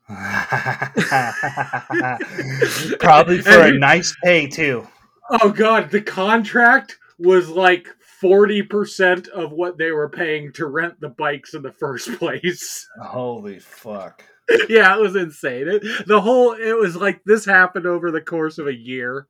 [3.00, 4.86] Probably for And a nice pay too.
[5.30, 7.88] Oh god, the contract was like
[8.24, 12.88] 40% of what they were paying to rent the bikes in the first place.
[13.02, 14.24] Holy fuck.
[14.70, 15.68] yeah, it was insane.
[15.68, 19.28] It, the whole it was like this happened over the course of a year.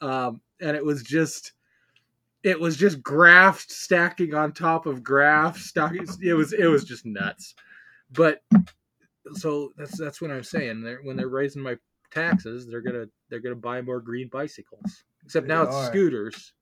[0.00, 1.52] Um and it was just
[2.42, 7.06] it was just graft stacking on top of graft stacking it was it was just
[7.06, 7.54] nuts.
[8.12, 8.42] But
[9.32, 10.82] so that's that's what I'm saying.
[10.82, 11.76] They're when they're raising my
[12.10, 15.04] taxes, they're gonna they're gonna buy more green bicycles.
[15.24, 16.52] Except now They it's scooters.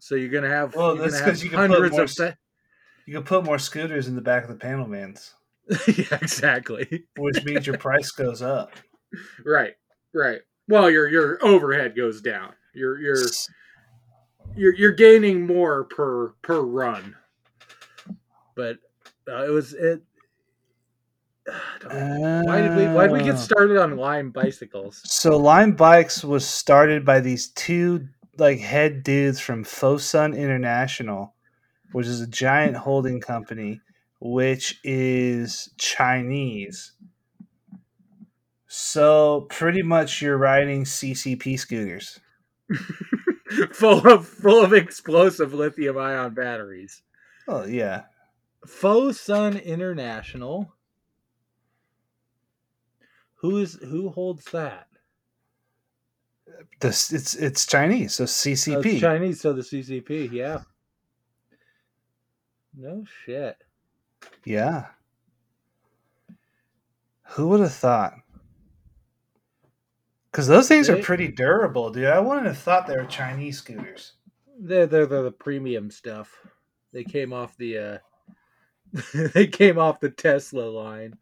[0.00, 2.08] So you're gonna have, Well, that's gonna have 'cause you can put hundreds more of
[2.10, 2.34] s- th-
[3.06, 5.34] You can put more scooters in the back of the panel vans,
[5.88, 7.04] yeah, exactly.
[7.16, 8.72] which means your price goes up.
[9.44, 9.74] Right,
[10.12, 10.40] right.
[10.68, 12.52] Well, your your overhead goes down.
[12.72, 13.22] You're you're
[14.56, 17.14] you're you're gaining more per per run.
[18.56, 18.78] But
[19.28, 20.02] uh, it was it.
[21.86, 23.38] Why did we why did we get Ah.
[23.38, 25.00] started on Lime bicycles?
[25.04, 31.34] So Lime Bikes was started by these two like head dudes from Fosun International,
[31.92, 33.80] which is a giant holding company,
[34.20, 36.92] which is Chinese.
[38.66, 42.18] So pretty much you're riding CCP scooters.
[43.72, 47.02] full of full of explosive lithium ion batteries.
[47.46, 48.02] Oh yeah.
[48.66, 50.72] Fosun International.
[53.36, 54.88] Who is who holds that?
[56.80, 59.00] This it's it's Chinese, so Oh, CCP.
[59.00, 60.62] Chinese, so the CCP, yeah.
[62.76, 63.56] No shit.
[64.44, 64.86] yeah.
[67.28, 68.14] Who would have thought?
[70.30, 72.06] Because those things are pretty durable, dude.
[72.06, 74.12] I wouldn't have thought they were Chinese scooters.
[74.58, 76.30] They're they're, they're the premium stuff.
[76.92, 77.98] They came off the uh
[79.34, 81.16] they came off the Tesla line.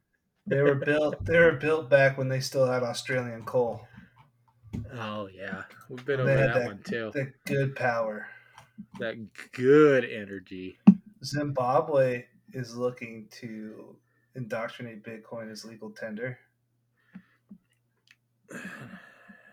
[0.46, 1.24] They were built.
[1.24, 3.86] They were built back when they still had Australian coal.
[4.94, 5.62] Oh yeah.
[5.88, 7.10] We've been over that, that- one too.
[7.14, 8.26] The good power.
[8.98, 9.16] That
[9.52, 10.78] good energy.
[11.24, 13.96] Zimbabwe is looking to
[14.34, 16.38] indoctrinate Bitcoin as legal tender.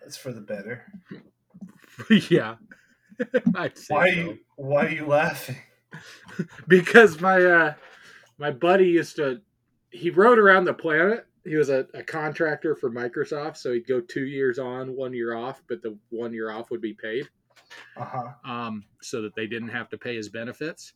[0.02, 0.86] That's for the better.
[2.30, 2.56] yeah.
[3.52, 5.58] Why are you Why are you laughing?
[6.68, 7.74] because my uh
[8.38, 9.42] my buddy used to
[9.92, 14.00] he rode around the planet he was a, a contractor for microsoft so he'd go
[14.02, 17.28] two years on one year off but the one year off would be paid
[17.98, 18.28] Uh huh.
[18.52, 20.94] um so that they didn't have to pay his benefits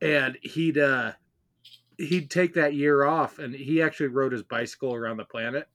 [0.00, 1.12] and he'd uh
[1.98, 5.68] he'd take that year off and he actually rode his bicycle around the planet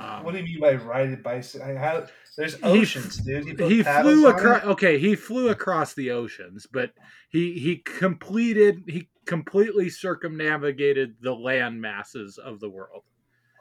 [0.00, 1.76] um, What do you mean by riding bicycle?
[1.76, 2.06] How,
[2.36, 3.46] there's He- oceans, dude.
[3.46, 6.90] You put he flew across okay he flew across the oceans but
[7.30, 13.02] he he completed he completely circumnavigated the land masses of the world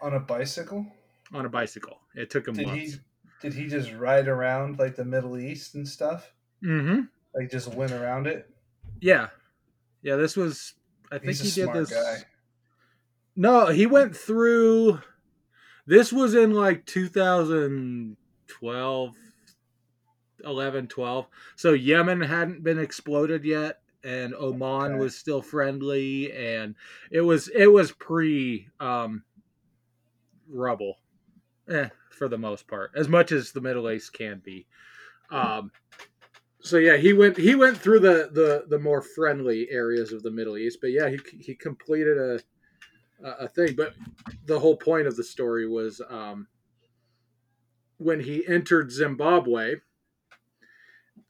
[0.01, 0.85] on a bicycle.
[1.33, 2.99] on a bicycle it took him Did months he?
[3.41, 6.33] Did he just ride around like the Middle East and stuff?
[6.63, 7.01] mm-hmm
[7.35, 8.49] Like just went around it?
[9.01, 9.27] yeah
[10.01, 10.73] yeah this was
[11.11, 12.17] i think he did this guy.
[13.35, 15.01] no he went through
[15.85, 19.15] this was in like 2012
[20.45, 24.99] 11 12 so yemen hadn't been exploded yet and oman Okay.
[24.99, 26.75] was still friendly and
[27.11, 29.23] it was it was pre um
[30.49, 30.97] rubble
[31.69, 34.67] eh, for the most part as much as the middle east can be
[35.31, 35.71] um
[36.61, 40.31] so yeah he went he went through the the the more friendly areas of the
[40.31, 42.39] middle east but yeah he he completed a
[43.25, 43.93] a a thing but
[44.45, 46.47] the whole point of the story was um
[47.97, 49.75] when he entered zimbabwe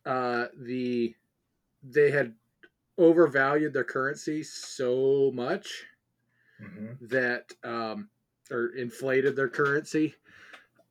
[0.05, 1.15] uh the
[1.83, 2.33] they had
[2.97, 5.85] overvalued their currency so much
[6.61, 7.07] Mm-hmm.
[7.07, 8.07] that um,
[8.49, 10.13] or inflated their currency.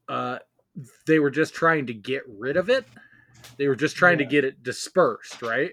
[0.06, 0.38] Uh,
[1.06, 2.84] they were just trying to get rid of it.
[3.56, 5.70] They were just trying to get it dispersed, right?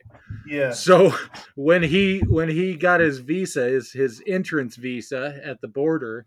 [0.48, 0.72] Yeah.
[0.72, 1.14] So
[1.56, 6.26] when he when he got his visa, his his entrance visa at the border,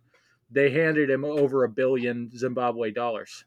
[0.51, 3.45] they handed him over a billion Zimbabwe dollars.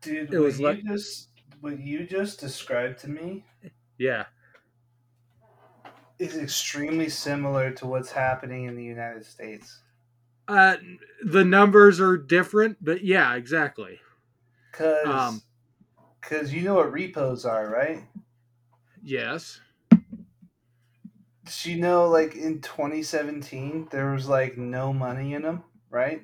[0.00, 1.28] Dude, It was like- just
[1.60, 3.44] what you just described to me
[3.98, 4.26] Yeah,
[6.18, 9.82] is extremely similar to what's happening in the United States.
[10.48, 10.76] uh,
[11.22, 14.00] the numbers are different, but yeah, exactly.
[14.72, 15.42] Cause, Um,
[16.22, 18.08] 'cause you know what repos are, right?
[19.02, 19.60] Yes.
[21.46, 26.22] So you know, like in 2017, there was like no money in them, right?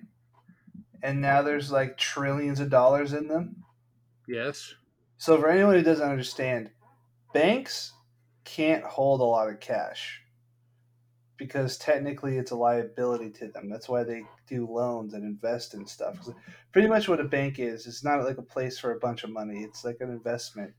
[1.03, 3.65] And now there's like trillions of dollars in them.
[4.27, 4.75] Yes.
[5.17, 6.71] So for anyone who doesn't understand,
[7.35, 7.93] banks
[8.45, 10.23] can't hold a lot of cash
[11.37, 13.69] because technically it's a liability to them.
[13.69, 16.17] That's why they do loans and invest in stuff.
[16.73, 19.31] Pretty much what a bank is, it's not like a place for a bunch of
[19.31, 19.63] money.
[19.65, 20.73] It's like an investment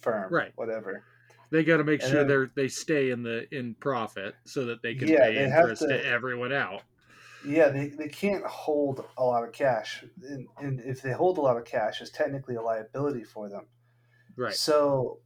[0.00, 0.52] firm, Right.
[0.56, 1.04] Whatever.
[1.50, 4.64] They got to make And sure then- they're they stay in the in profit so
[4.66, 6.82] that they can Yeah, pay they interest to, to- everyone out.
[7.46, 11.40] Yeah, they, they can't hold a lot of cash, and, and if they hold a
[11.40, 13.66] lot of cash, it's technically a liability for them.
[14.36, 14.54] Right.
[14.54, 15.18] So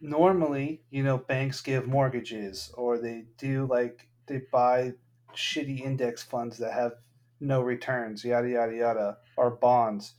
[0.00, 4.94] normally, you know, banks give mortgages or they do like they buy
[5.34, 6.92] shitty index funds that have
[7.40, 10.14] no returns, yada yada yada, or bonds.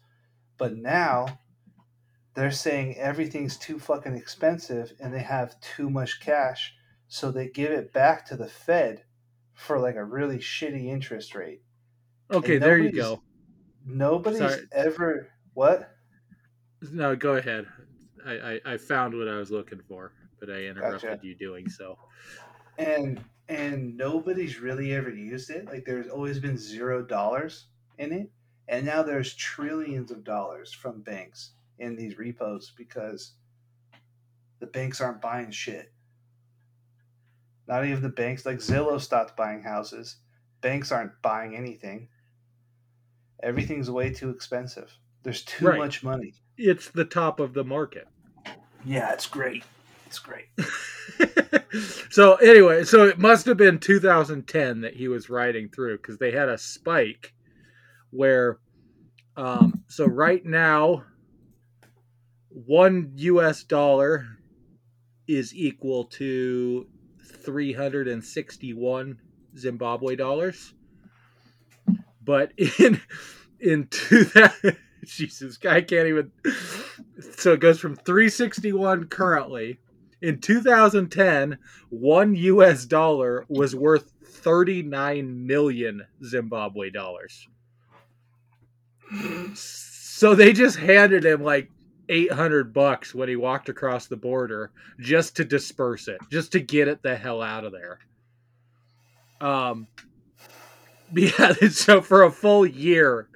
[0.58, 1.40] But now
[2.34, 6.74] they're saying everything's too fucking expensive and they have too much cash,
[7.08, 9.04] so they give it back to the Fed
[9.54, 11.62] for like a really shitty interest rate.
[12.32, 13.22] Okay, there you go.
[13.86, 14.68] Nobody's Sorry.
[14.72, 15.96] ever what?
[16.92, 17.68] No, go ahead.
[18.30, 21.28] I, I, I found what I was looking for, but I interrupted Gotcha.
[21.28, 21.98] you doing so.
[22.78, 25.66] and and nobody's really ever used it.
[25.66, 27.66] Like there's always been zero dollars
[27.98, 28.30] in it,
[28.68, 33.34] and now there's trillions of dollars from banks in these repos because
[34.60, 35.92] the banks aren't buying shit.
[37.68, 38.46] Not even the banks.
[38.46, 40.18] Like Zillow stopped buying houses.
[40.62, 42.10] Banks aren't buying anything.
[43.42, 44.92] Everything's way too expensive.
[45.24, 45.78] There's too Right.
[45.78, 46.34] much money.
[46.58, 48.08] It's the top of the market.
[48.86, 49.64] Yeah, it's great.
[50.06, 50.48] It's great.
[52.10, 56.32] so anyway, so it must have been 2010 that he was riding through because they
[56.32, 57.34] had a spike
[58.12, 58.60] where,
[59.38, 61.04] um, so right now,
[62.50, 63.64] one U.S.
[63.64, 64.26] dollar
[65.28, 66.88] is equal to
[67.24, 69.20] 361
[69.58, 70.74] Zimbabwe dollars,
[72.24, 73.00] but in
[73.60, 76.32] in 2000 Jesus, I can't even.
[77.38, 79.80] So it goes from 361 currently.
[80.22, 81.58] In 2010,
[81.90, 87.48] one US dollar was worth 39 million Zimbabwe dollars.
[89.54, 91.70] So they just handed him like
[92.10, 96.88] 800 bucks when he walked across the border just to disperse it, just to get
[96.88, 98.00] it the hell out of there.
[99.40, 99.88] Um,
[101.14, 103.30] yeah, so for a full year,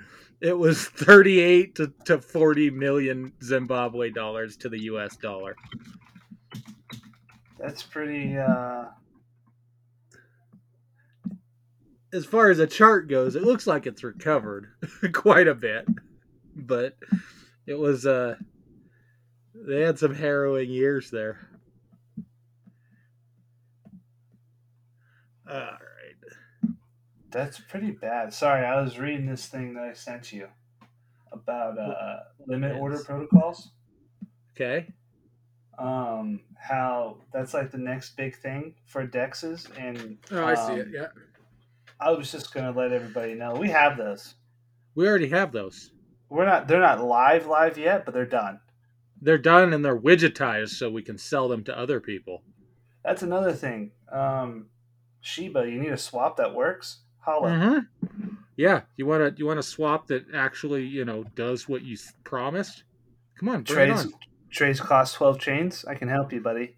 [0.43, 5.55] it was 38 to, to 40 million Zimbabwe dollars to the US dollar.
[7.59, 8.37] That's pretty.
[8.37, 8.85] uh
[12.13, 14.67] As far as the chart goes, it looks like it's recovered
[15.13, 15.87] quite a bit.
[16.55, 16.97] But
[17.65, 18.35] it was uh
[19.55, 21.39] they had some harrowing years there.
[25.47, 25.92] Right.
[27.33, 28.31] That's pretty bad.
[28.33, 30.47] Sorry, I was reading this thing that I sent you
[31.31, 33.71] about uh, limit order protocols.
[34.55, 34.87] Okay.
[35.79, 40.87] Um, how that's like the next big thing for dexes, and Oh, I see it.
[40.87, 41.07] um, Yeah.
[41.99, 44.35] I was just gonna let everybody know we have those.
[44.93, 45.91] We already have those.
[46.29, 46.67] We're not.
[46.67, 48.59] They're not live live yet, but they're done.
[49.19, 52.43] They're done and they're widgetized so we can sell them to other people.
[53.03, 53.91] That's another thing.
[54.11, 54.67] Um,
[55.21, 56.99] Shiba, you need a swap that works.
[57.25, 57.49] Holla.
[57.49, 58.35] Mm-hmm.
[58.55, 61.97] Yeah, you want to you want to swap that actually you know does what you
[62.23, 62.83] promised.
[63.39, 64.13] Come on, bring Trades on.
[64.51, 65.85] trades cost twelve chains.
[65.87, 66.75] I can help you, buddy.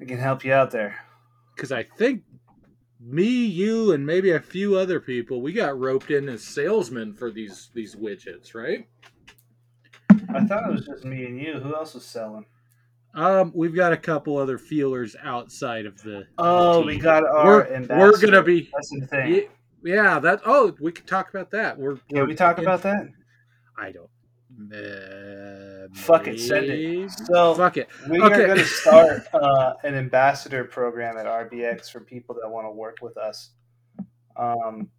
[0.00, 0.96] I can help you out there.
[1.54, 2.22] Because I think
[2.98, 7.30] me, you, and maybe a few other people we got roped in as salesmen for
[7.30, 8.88] these these widgets, right?
[10.34, 11.60] I thought it was just me and you.
[11.60, 12.46] Who else was selling?
[13.14, 16.24] Um, we've got a couple other feelers outside of the.
[16.38, 18.70] Oh, we got our We're, we're gonna be.
[18.72, 19.48] That's the thing.
[19.82, 20.42] Yeah, that.
[20.44, 21.78] Oh, we could talk about that.
[21.78, 23.08] We're Yeah, we talk about that.
[23.78, 24.10] I don't.
[24.72, 27.10] Uh, Fuck it, send it.
[27.10, 27.88] So Fuck it.
[28.08, 28.34] we Okay.
[28.42, 32.70] are going to start uh, an ambassador program at RBX for people that want to
[32.70, 33.50] work with us,
[34.36, 34.90] um,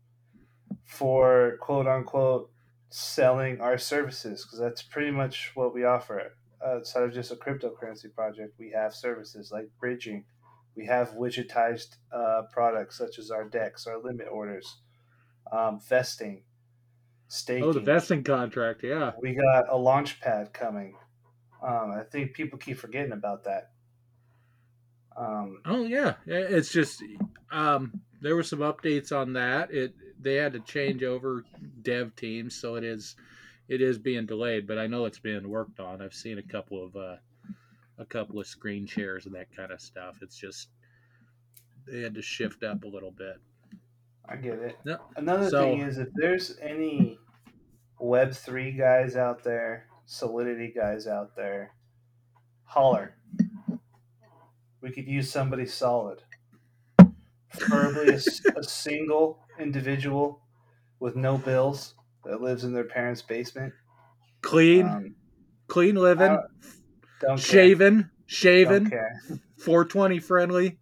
[0.86, 2.50] for quote unquote
[2.90, 6.34] selling our services because that's pretty much what we offer.
[6.66, 10.26] Outside of just a cryptocurrency project, we have services like bridging.
[10.76, 14.78] We have widgetized uh, products such as our Dex, our limit orders,
[15.52, 16.44] um, vesting,
[17.28, 17.64] staking.
[17.64, 18.84] Oh, the vesting contract.
[18.84, 19.12] Yeah.
[19.20, 20.96] We got a launch pad coming.
[21.62, 23.72] Um, I think people keep forgetting about that.
[25.18, 26.16] Um, Oh yeah.
[26.26, 27.04] Yeah, It's just
[27.52, 29.72] um, there were some updates on that.
[29.72, 31.44] It they had to change over
[31.82, 33.16] dev teams, so it is
[33.72, 34.68] it is being delayed.
[34.68, 36.02] But I know it's being worked on.
[36.02, 37.16] I've seen a couple of uh,
[37.98, 40.18] a couple of screen shares and that kind of stuff.
[40.22, 40.68] It's just
[41.88, 43.38] they had to shift up a little bit.
[44.28, 44.78] I get it.
[44.84, 47.18] No, Another so- thing is if there's any
[47.98, 51.74] Web three guys out there, Solidity guys out there,
[52.66, 53.16] holler.
[54.82, 56.24] We could use somebody solid.
[57.58, 60.42] Preferably a single individual
[61.00, 61.94] with no bills
[62.26, 63.74] that lives in their parents' basement.
[64.42, 65.16] Clean, Um,
[65.68, 66.38] clean living,
[67.22, 67.38] don't care.
[67.38, 69.22] shaven, Don't shaven, care.
[69.58, 70.80] 420 friendly.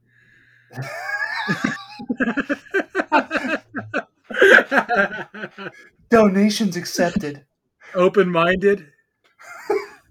[6.09, 7.45] Donations accepted.
[7.95, 8.87] Open minded.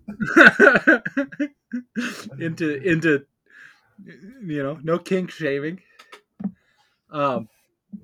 [2.41, 3.26] into into
[4.43, 5.81] you know, no kink shaving.
[7.11, 7.49] Um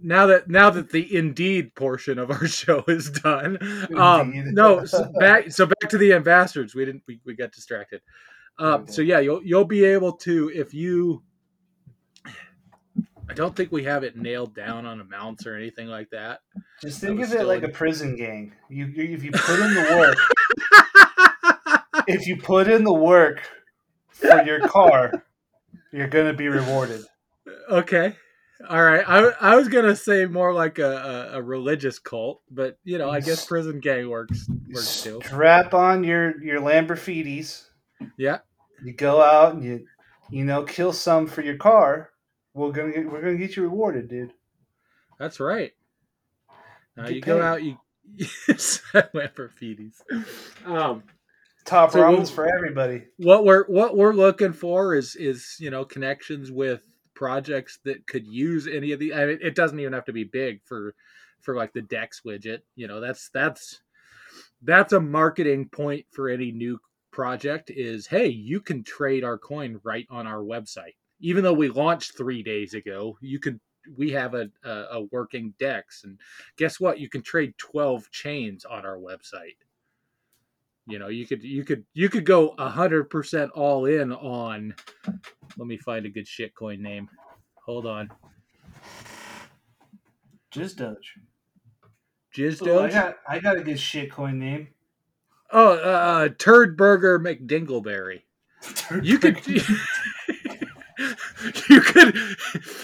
[0.03, 3.59] now that now that the indeed portion of our show is done,
[3.97, 6.75] um, no, so back so back to the ambassadors.
[6.75, 8.01] We didn't we, we got distracted.
[8.59, 8.93] Um, Okay.
[8.93, 11.23] so yeah, you'll you'll be able to if you.
[13.27, 16.41] I don't think we have it nailed down on amounts or anything like that.
[16.83, 18.53] Just think of it like in- a prison gang.
[18.69, 20.19] You, you if you put in the work,
[22.07, 23.41] if you put in the work
[24.09, 25.25] for your car,
[25.91, 27.03] you're gonna be rewarded.
[27.71, 28.15] okay,
[28.69, 29.05] all right.
[29.07, 33.11] I I was gonna say more like a, a, a religious cult, but you know,
[33.11, 35.21] I guess prison gang works works too.
[35.25, 37.65] Strap on your your Lamborghinis.
[38.17, 38.39] Yeah.
[38.85, 39.87] You go out and you
[40.31, 42.11] you know kill some for your car.
[42.55, 44.33] We're gonna get, we're gonna get you rewarded, dude.
[45.19, 45.73] That's right.
[46.97, 47.77] Now you go out, you
[48.19, 49.95] Lamborghinis.
[50.65, 51.03] Um,
[51.65, 53.05] Top So for everybody.
[53.17, 56.83] what we're what we're looking for is is you know connections with
[57.15, 59.15] projects that could use any of the.
[59.15, 60.95] I mean, it doesn't even have to be big for
[61.41, 62.61] for like the Dex widget.
[62.77, 63.81] You know, that's that's
[64.63, 66.79] that's a marketing point for any new
[67.11, 67.71] project.
[67.71, 70.97] Is hey, you can trade our coin right on our website.
[71.21, 73.61] Even though we launched three days ago, you can
[73.99, 76.19] We have a, a, a working Dex, and
[76.57, 76.99] guess what?
[76.99, 79.59] You can trade twelve chains on our website.
[80.87, 84.75] You know, you could you could you could go a hundred percent all in on.
[85.57, 87.09] Let me find a good shitcoin name.
[87.65, 88.11] Hold on,
[90.51, 91.15] Just Doge.
[92.37, 94.69] Jizz Oh, I got I got a good shitcoin name.
[95.51, 98.23] Oh, uh, Turd Burger McDingleberry.
[99.03, 99.61] You could, you
[101.81, 102.17] could,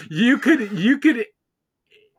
[0.08, 1.26] you could, you could,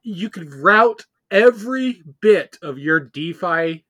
[0.04, 3.86] you could route every bit of your DeFi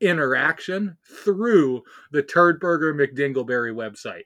[0.00, 4.24] interaction through the Turd Burger McDingleberry website.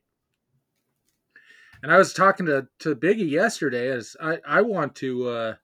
[1.82, 5.54] And I was talking to, to Biggie yesterday as I, I want to uh,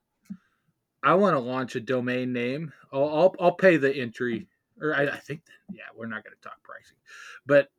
[1.03, 2.71] I want to launch a domain name.
[2.93, 4.47] I'll I'll, I'll pay the entry
[4.79, 5.41] or I, I think
[5.71, 6.97] yeah we're not going to talk pricing,
[7.45, 7.69] but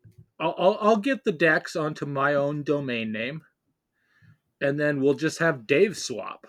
[0.41, 3.43] I'll, I'll I'll get the Dex onto my own domain name,
[4.61, 6.47] and then we'll just have Dave swap,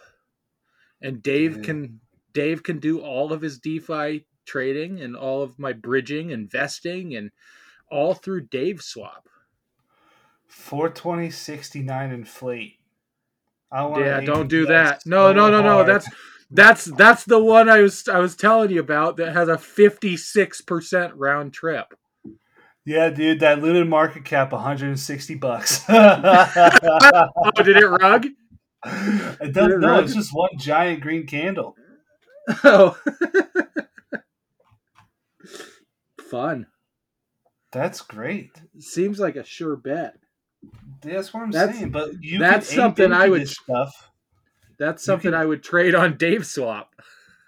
[1.01, 1.99] and Dave can
[2.34, 7.32] Dave can do all of his DeFi trading and all of my bridging, investing, and
[7.89, 9.28] all through Dave swap.
[10.48, 12.80] 420 69 inflate.
[13.72, 15.06] I want Yeah, don't do that.
[15.06, 15.84] No, no, no, no.
[15.84, 16.08] That's
[16.52, 20.16] that's that's the one I was I was telling you about that has a fifty
[20.16, 21.96] six percent round trip.
[22.86, 23.39] yeah, dude.
[23.39, 25.84] That limited market cap, 160 bucks.
[25.89, 28.28] Oh, did it rug?
[28.86, 29.88] it Did does it no.
[29.88, 30.04] rug?
[30.06, 31.76] It's just one giant green candle.
[32.64, 32.98] Oh,
[36.34, 36.65] fun.
[37.71, 38.49] That's great.
[38.79, 40.15] Seems like a sure bet.
[41.01, 41.91] That's what I'm That's- saying.
[41.91, 44.09] But you that's something I would- stuff
[44.79, 46.89] That's something can- I would trade on Dave Swap.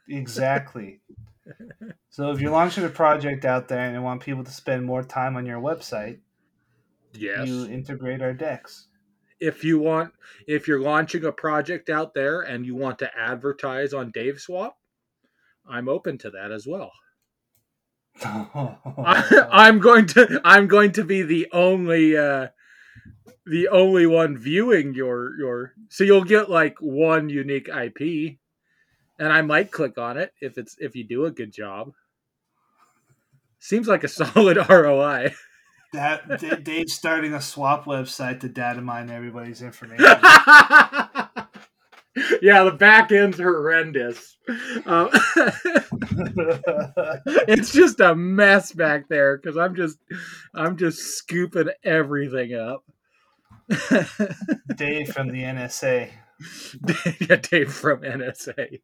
[0.08, 1.02] exactly.
[2.10, 5.04] so if you're launching a project out there and you want people to spend more
[5.04, 6.20] time on your website,
[7.14, 7.48] Yes.
[7.48, 8.88] you integrate our Dex.
[9.40, 10.14] if you want
[10.48, 14.78] if you're launching a project out there and you want to advertise on Dave Swap,
[15.68, 16.92] I'm open to that as well.
[18.24, 22.48] I, am going to I'm going to be the only uh
[23.46, 28.38] the only one viewing your your so you'll get like one unique IP
[29.20, 31.94] and I might click on it if it's if you do a good job.
[33.60, 35.34] Seems like a solid ROI.
[35.94, 40.06] That Dave's starting a swap website to data mine everybody's information.
[42.46, 44.38] Yeah, the back end's horrendous.
[44.86, 45.10] Um,
[47.48, 49.98] it's just a mess back there because I'm just
[50.54, 52.84] I'm just scooping everything up.
[54.76, 56.12] Dave from the NSA.
[57.28, 58.80] yeah, Dave from NSA.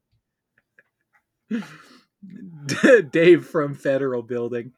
[3.11, 4.71] Dave from Federal Building.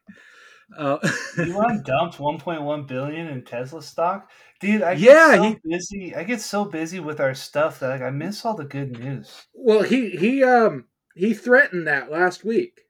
[0.76, 0.98] Uh,
[1.38, 4.30] Elon dumped 1.1 billion in Tesla stock,
[4.64, 4.82] dude.
[4.82, 6.14] I get yeah, so he, busy.
[6.14, 9.46] I get so busy with our stuff that like, I miss all the good news.
[9.52, 12.82] Well, he he um he threatened that last week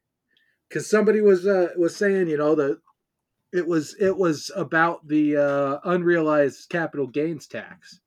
[0.68, 2.78] because somebody was uh, was saying you know that
[3.52, 8.00] it was it was about the uh, unrealized capital gains tax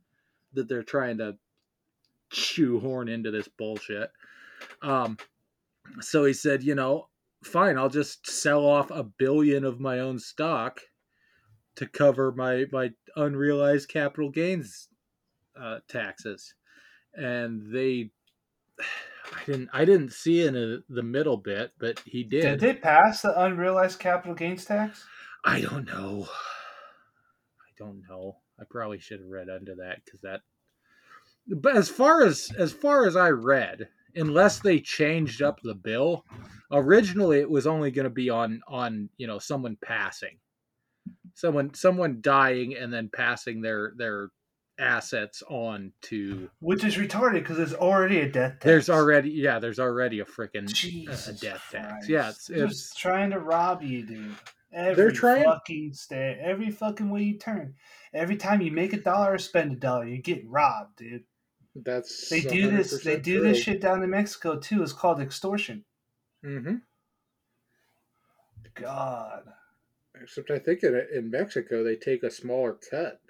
[0.54, 1.38] that they're trying to
[2.32, 4.10] shoehorn into this bullshit.
[4.82, 5.18] Um,
[6.02, 7.08] so he said, you know,
[7.44, 10.82] fine, I'll just sell off a billion of my own stock
[11.78, 14.90] to cover my my unrealized capital gains
[15.60, 16.54] uh, taxes,
[17.14, 18.12] and they.
[18.80, 19.70] I didn't.
[19.74, 22.44] I didn't see in a, the middle bit, but he did.
[22.44, 25.06] Did they pass the unrealized capital gains tax?
[25.44, 26.28] I don't know.
[27.60, 28.38] I don't know.
[28.60, 30.42] I probably should have read under that because that.
[31.48, 36.26] But as far as as far as I read, unless they changed up the bill,
[36.72, 40.38] originally it was only going to be on on you know someone passing,
[41.38, 44.30] someone someone dying and then passing their their
[44.80, 48.66] assets on to which is retarded because there's already a death tax.
[48.66, 51.72] There's already yeah, there's already a freaking a death Christ.
[51.72, 52.10] tax.
[52.10, 54.36] Yeah, it's, it's trying to rob you, dude.
[54.74, 57.76] Every they're trying fucking stay, every fucking way you turn.
[58.14, 61.24] Every time you make a dollar or spend a dollar, you get robbed, dude.
[61.76, 63.04] That's they do this.
[63.04, 63.48] They do true.
[63.48, 64.82] this shit down in Mexico too.
[64.82, 65.86] It's called extortion.
[66.44, 66.76] Mm-hmm.
[68.74, 69.44] God.
[70.22, 73.22] Except I think in in Mexico they take a smaller cut.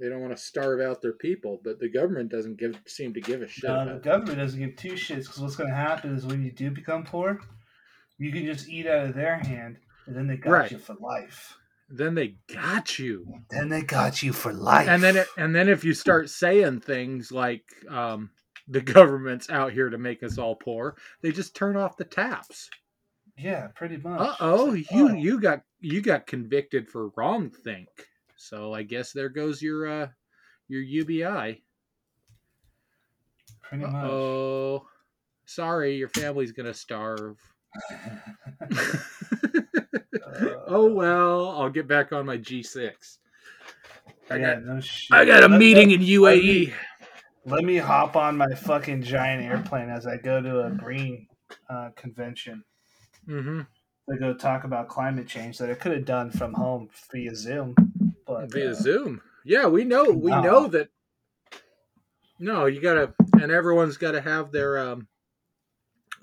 [0.00, 3.20] They don't want to starve out their people, but the government doesn't give seem to
[3.20, 3.70] give a shit.
[3.70, 6.70] The government doesn't give two shits because what's going to happen is when you do
[6.70, 7.38] become poor,
[8.18, 10.70] you can just eat out of their hand, and then they got right.
[10.70, 11.56] you for life.
[11.88, 13.40] Then they got you.
[13.50, 14.88] Then they got you for life.
[14.88, 18.30] And then, it, and then if you start saying things like um,
[18.66, 22.70] the government's out here to make us all poor, they just turn off the taps.
[23.36, 24.20] Yeah, pretty much.
[24.20, 25.14] Uh oh, like, you oh.
[25.14, 27.88] you got you got convicted for wrong think.
[28.36, 30.08] So I guess there goes your uh
[30.68, 31.62] your UBI.
[33.62, 34.04] Pretty much.
[34.04, 34.86] Oh,
[35.46, 37.38] sorry, your family's gonna starve.
[40.66, 43.18] oh well, I'll get back on my G6.
[44.30, 44.80] I yeah, got no
[45.10, 46.22] I got a let, meeting let, in UAE.
[46.22, 46.72] Let me,
[47.46, 51.26] let me, hop on my fucking giant airplane as I go to a green
[51.68, 52.64] uh, convention.
[53.28, 53.60] Mm-hmm.
[54.10, 57.74] To go talk about climate change that I could have done from home via Zoom,
[58.26, 59.22] but via uh, Zoom.
[59.44, 60.40] Yeah, we know we no.
[60.42, 60.88] know that.
[62.38, 65.08] No, you gotta, and everyone's got to have their um,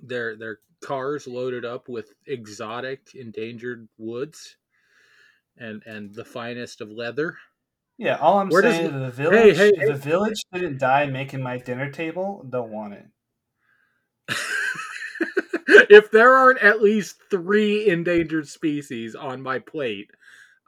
[0.01, 4.57] their their cars loaded up with exotic endangered woods
[5.57, 7.37] and and the finest of leather.
[7.97, 11.05] Yeah, all I'm Where saying is the village hey, hey, the hey, village didn't die
[11.05, 13.05] making my dinner table, don't want it.
[15.91, 20.11] if there aren't at least three endangered species on my plate,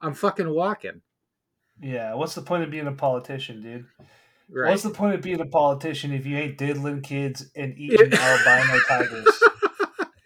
[0.01, 1.01] I'm fucking walking.
[1.81, 3.85] Yeah, what's the point of being a politician, dude?
[4.49, 4.69] Right.
[4.69, 8.79] What's the point of being a politician if you ain't diddling kids and eating albino
[8.87, 9.43] tigers?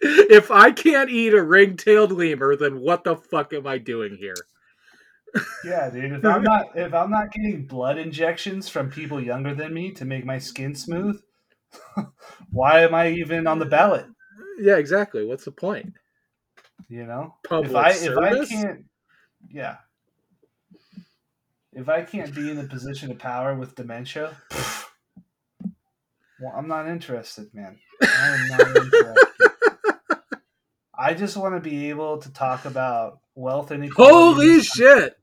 [0.00, 4.34] if I can't eat a ring-tailed lemur, then what the fuck am I doing here?
[5.64, 6.12] yeah, dude.
[6.12, 10.04] If I'm not if I'm not getting blood injections from people younger than me to
[10.04, 11.20] make my skin smooth,
[12.50, 14.06] why am I even on the ballot?
[14.58, 15.24] Yeah, exactly.
[15.24, 15.94] What's the point?
[16.88, 18.50] You know, Public if I service?
[18.50, 18.84] if I can't,
[19.50, 19.76] yeah,
[21.72, 24.36] if I can't be in the position of power with dementia,
[26.40, 27.78] well, I'm not interested, man.
[28.02, 29.28] I am not interested.
[30.98, 34.14] I just want to be able to talk about wealth inequality.
[34.14, 35.16] Holy shit!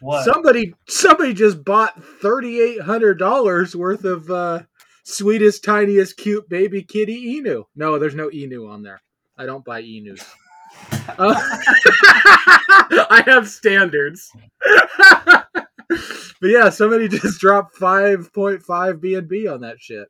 [0.00, 0.24] What?
[0.24, 4.62] Somebody somebody just bought thirty eight hundred dollars worth of uh,
[5.04, 7.64] sweetest, tiniest, cute baby kitty Enu.
[7.76, 9.00] No, there's no Enu on there.
[9.38, 10.24] I don't buy Enus.
[11.08, 11.34] Uh,
[13.10, 14.30] I have standards.
[15.88, 20.08] but yeah, somebody just dropped 5.5 BNB on that shit.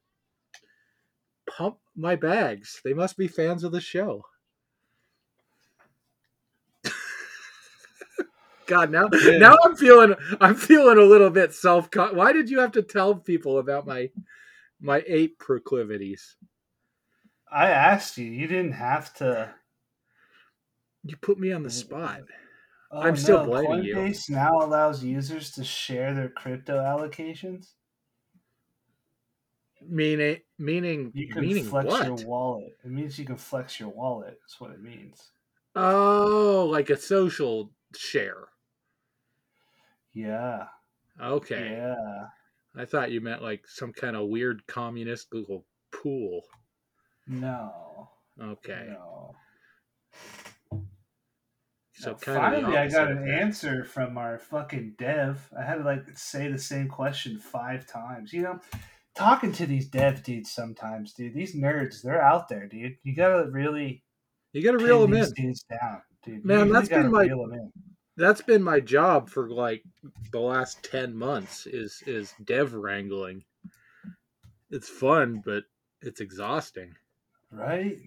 [1.47, 2.81] Pump my bags.
[2.85, 4.25] They must be fans of the show.
[8.67, 9.37] God, now yeah.
[9.37, 11.91] now I'm feeling I'm feeling a little bit self.
[11.95, 14.09] Why did you have to tell people about my
[14.81, 16.37] my ape proclivities?
[17.51, 18.27] I asked you.
[18.27, 19.55] You didn't have to.
[21.05, 22.23] You put me on the spot.
[22.91, 23.47] Oh, I'm still no.
[23.47, 23.95] blaming Coinbase you.
[23.97, 27.73] Coinbase now allows users to share their crypto allocations.
[29.87, 32.07] Meaning, meaning, you can meaning flex what?
[32.07, 32.73] your wallet.
[32.85, 34.39] It means you can flex your wallet.
[34.41, 35.31] That's what it means.
[35.77, 38.49] Oh, like a social share.
[40.13, 40.67] Yeah.
[41.21, 41.71] Okay.
[41.73, 42.27] Yeah.
[42.77, 46.43] I thought you meant like some kind of weird communist Google pool.
[47.27, 48.09] No.
[48.41, 48.89] Okay.
[48.89, 49.35] No.
[51.97, 55.49] So finally, I got an answer from our fucking dev.
[55.57, 58.33] I had to like say the same question five times.
[58.33, 58.61] You know,
[59.15, 61.35] talking to these dev dudes sometimes, dude.
[61.35, 62.97] These nerds, they're out there, dude.
[63.05, 64.03] You gotta really,
[64.53, 65.31] you gotta reel them in.
[65.37, 66.45] Dudes down, dude.
[66.45, 67.29] Man, that's been my
[68.17, 69.83] that's been my job for like
[70.33, 71.67] the last ten months.
[71.67, 73.45] Is is dev wrangling.
[74.71, 75.65] It's fun, but
[76.01, 76.95] it's exhausting.
[77.51, 77.99] Right.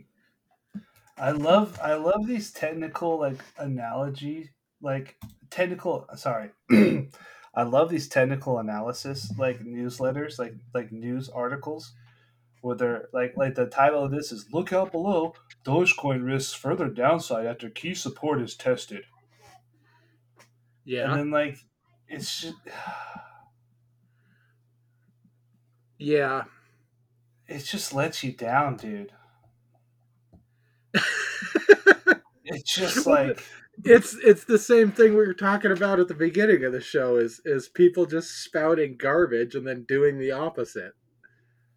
[1.17, 4.51] I love I love these technical like analogy
[4.81, 5.17] like
[5.49, 6.51] technical sorry
[7.57, 11.91] I love these technical analysis like newsletters, like like news articles,
[12.61, 15.33] where they're like like the title of this is "Look out below:
[15.65, 19.05] Dogecoin risks further downside after key support is tested."
[20.87, 21.57] Yeah, and then like
[22.07, 22.55] it's just,
[25.99, 26.43] yeah,
[27.45, 29.11] it just lets you down, dude.
[32.45, 33.43] it's just like
[33.83, 37.17] it's it's the same thing we were talking about at the beginning of the show
[37.17, 40.93] is is people just spouting garbage and then doing the opposite.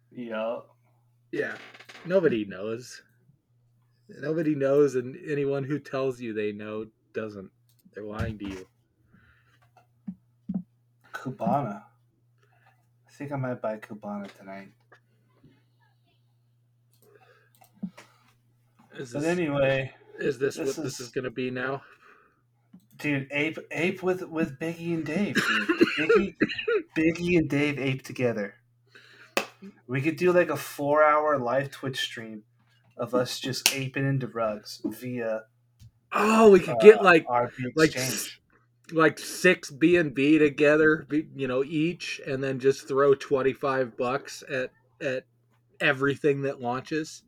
[0.09, 0.59] Yeah.
[1.33, 1.55] Yeah.
[2.05, 3.01] Nobody knows.
[4.07, 7.51] Nobody knows and anyone who tells you they know doesn't.
[7.93, 8.65] They're lying to you.
[11.21, 11.83] Cubana.
[13.07, 14.69] I think I might buy Cubana tonight.
[18.97, 21.83] Is but anyway, is this, this what is, this is going to be now?
[22.97, 25.35] Dude, ape ape with with Biggie and Dave.
[25.97, 26.35] Biggie,
[26.97, 28.55] Biggie and Dave ape together.
[29.87, 32.43] We could do like a four hour live Twitch stream
[32.97, 35.43] of us just aping into rugs via.
[36.11, 37.25] Oh, we could uh, get like
[37.75, 37.95] like
[38.91, 44.71] like six BNB together, you know, each, and then just throw twenty five bucks at
[45.01, 45.25] at
[45.79, 47.23] everything that launches.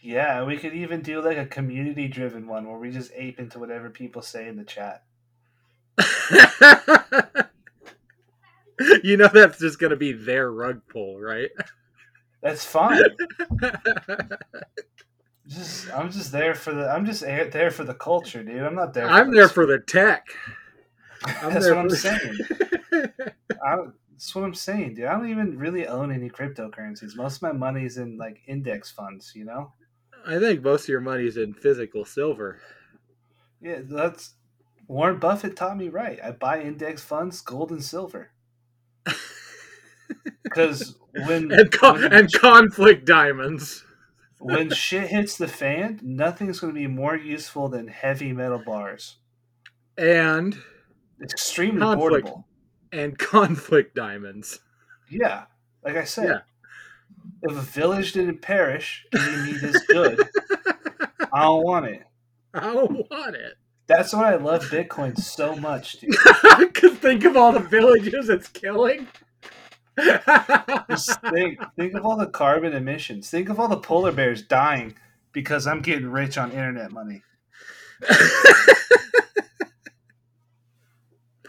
[0.00, 3.60] Yeah, we could even do like a community driven one where we just ape into
[3.60, 5.04] whatever people say in the chat.
[9.04, 11.50] you know that's just gonna be their rug pull, right?
[12.42, 13.00] That's fine.
[15.46, 18.62] just I'm just there for the I'm just there for the culture, dude.
[18.62, 19.08] I'm not there.
[19.08, 20.26] I'm there for the tech.
[21.24, 22.38] I'm that's what I'm saying.
[23.64, 23.76] I,
[24.10, 25.06] that's what I'm saying, dude.
[25.06, 27.16] I don't even really own any cryptocurrencies.
[27.16, 29.72] Most of my money's in like index funds, you know.
[30.26, 32.60] I think most of your money's in physical silver.
[33.60, 34.34] Yeah, that's
[34.86, 36.18] Warren Buffett taught me right.
[36.22, 38.30] I buy index funds, gold and silver.
[40.44, 40.96] Because
[41.26, 43.84] when and, con- when and conflict diamonds.
[44.38, 49.16] when shit hits the fan, nothing's going to be more useful than heavy metal bars.
[49.96, 50.58] And
[51.22, 52.46] extremely conflict, portable.
[52.92, 54.60] And conflict diamonds.
[55.10, 55.44] Yeah,
[55.84, 56.38] like I said, yeah.
[57.42, 60.20] if a village didn't perish, and you need this good,
[61.32, 62.04] I don't want it.
[62.54, 63.54] I don't want it.
[63.86, 66.14] That's why I love Bitcoin so much, dude.
[66.58, 69.06] Because think of all the villages it's killing.
[70.88, 73.28] Just think, think of all the carbon emissions.
[73.28, 74.94] Think of all the polar bears dying
[75.32, 77.22] because I'm getting rich on internet money.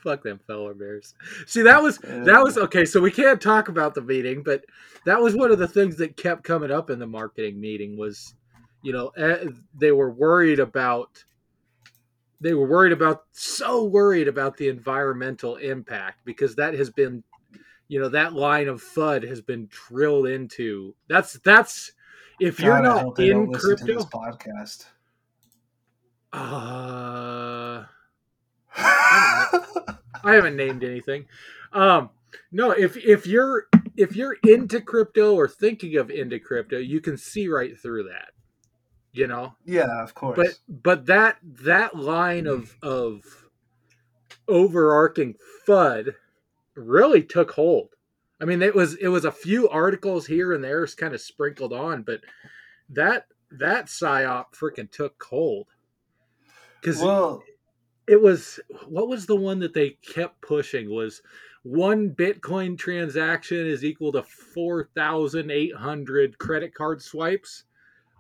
[0.04, 1.16] Fuck them polar bears.
[1.48, 2.84] See, that was that was okay.
[2.84, 4.66] So we can't talk about the meeting, but
[5.06, 7.98] that was one of the things that kept coming up in the marketing meeting.
[7.98, 8.36] Was
[8.82, 11.24] you know eh, they were worried about
[12.42, 17.24] they were worried about so worried about the environmental impact because that has been
[17.88, 21.94] you know that line of FUD has been drilled into that's that's
[22.40, 24.86] if God, you're not in crypto podcast
[26.34, 27.53] uh
[30.24, 31.26] I haven't named anything.
[31.72, 32.10] Um
[32.52, 37.18] no if if you're if you're into crypto or thinking of into crypto you can
[37.18, 38.30] see right through that
[39.14, 39.54] you know?
[39.66, 40.38] Yeah of course.
[40.38, 43.24] But but that that line of of
[44.48, 45.36] overarching
[45.68, 46.16] fud
[46.76, 47.90] really took hold.
[48.42, 51.72] I mean it was it was a few articles here and there kind of sprinkled
[51.72, 52.22] on but
[52.90, 55.68] that that psyop freaking took hold.
[56.82, 57.44] Because well
[58.08, 61.22] it was what was the one that they kept pushing was
[61.64, 67.64] one Bitcoin transaction is equal to 4,800 credit card swipes,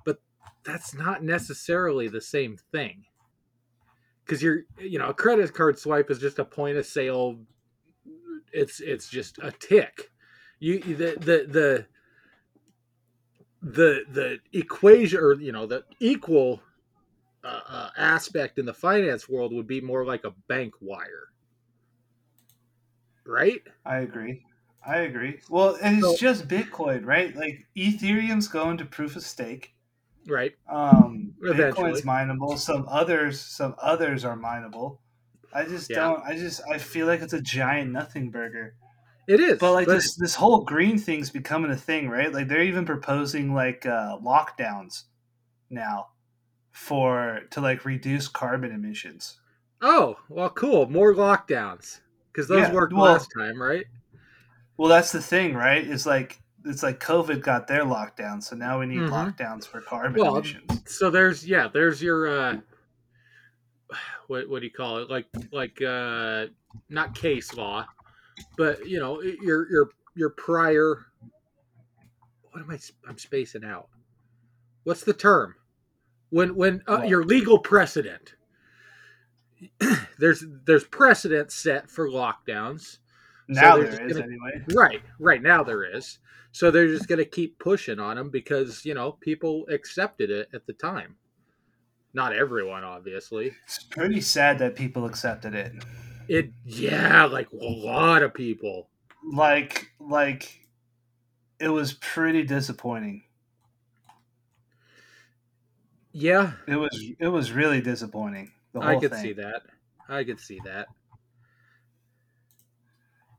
[0.05, 0.21] but
[0.63, 3.03] that's not necessarily the same thing.
[4.23, 7.37] Because you're, you know, a credit card swipe is just a point of sale.
[8.53, 10.09] It's it's just a tick.
[10.59, 11.85] You the the the
[13.61, 16.61] the the equation or you know the equal
[17.43, 21.33] uh, uh, aspect in the finance world would be more like a bank wire
[23.25, 23.61] right?
[23.85, 24.45] I agree.
[24.85, 25.39] I agree.
[25.49, 27.35] Well, and it's so, just Bitcoin, right?
[27.35, 29.73] Like Ethereum's going to proof of stake.
[30.27, 30.53] Right.
[30.69, 31.91] Um Eventually.
[31.91, 32.57] Bitcoin's mineable.
[32.57, 34.99] Some others some others are mineable.
[35.53, 35.97] I just yeah.
[35.97, 38.75] don't I just I feel like it's a giant nothing burger.
[39.27, 39.59] It is.
[39.59, 42.31] But like but this this whole green thing's becoming a thing, right?
[42.31, 45.03] Like they're even proposing like uh lockdowns
[45.69, 46.07] now
[46.73, 49.39] for to like reduce carbon emissions.
[49.81, 50.89] Oh, well cool.
[50.89, 52.01] More lockdowns
[52.31, 53.85] because those yeah, worked well, last time, right?
[54.75, 55.87] Well, that's the thing, right?
[55.87, 59.13] It's like it's like COVID got their lockdown, so now we need mm-hmm.
[59.13, 60.81] lockdowns for carbon well, emissions.
[60.87, 62.57] So there's yeah, there's your uh,
[64.27, 65.09] what what do you call it?
[65.09, 66.47] Like like uh,
[66.89, 67.85] not case law,
[68.57, 71.05] but you know your your your prior.
[72.51, 72.79] What am I?
[73.07, 73.89] I'm spacing out.
[74.85, 75.55] What's the term?
[76.33, 78.33] When when uh, your legal precedent
[80.17, 82.97] there's there's precedent set for lockdowns.
[83.47, 84.65] Now so there is gonna, anyway.
[84.73, 86.19] Right, right now there is.
[86.51, 90.49] So they're just going to keep pushing on them because you know people accepted it
[90.53, 91.17] at the time.
[92.13, 93.53] Not everyone, obviously.
[93.65, 95.73] It's pretty sad that people accepted it.
[96.27, 98.89] It yeah, like a lot of people.
[99.23, 100.67] Like like
[101.59, 103.23] it was pretty disappointing.
[106.13, 106.53] Yeah.
[106.67, 108.51] It was it was really disappointing.
[108.71, 109.21] The whole thing I could thing.
[109.21, 109.61] see that.
[110.07, 110.87] I could see that.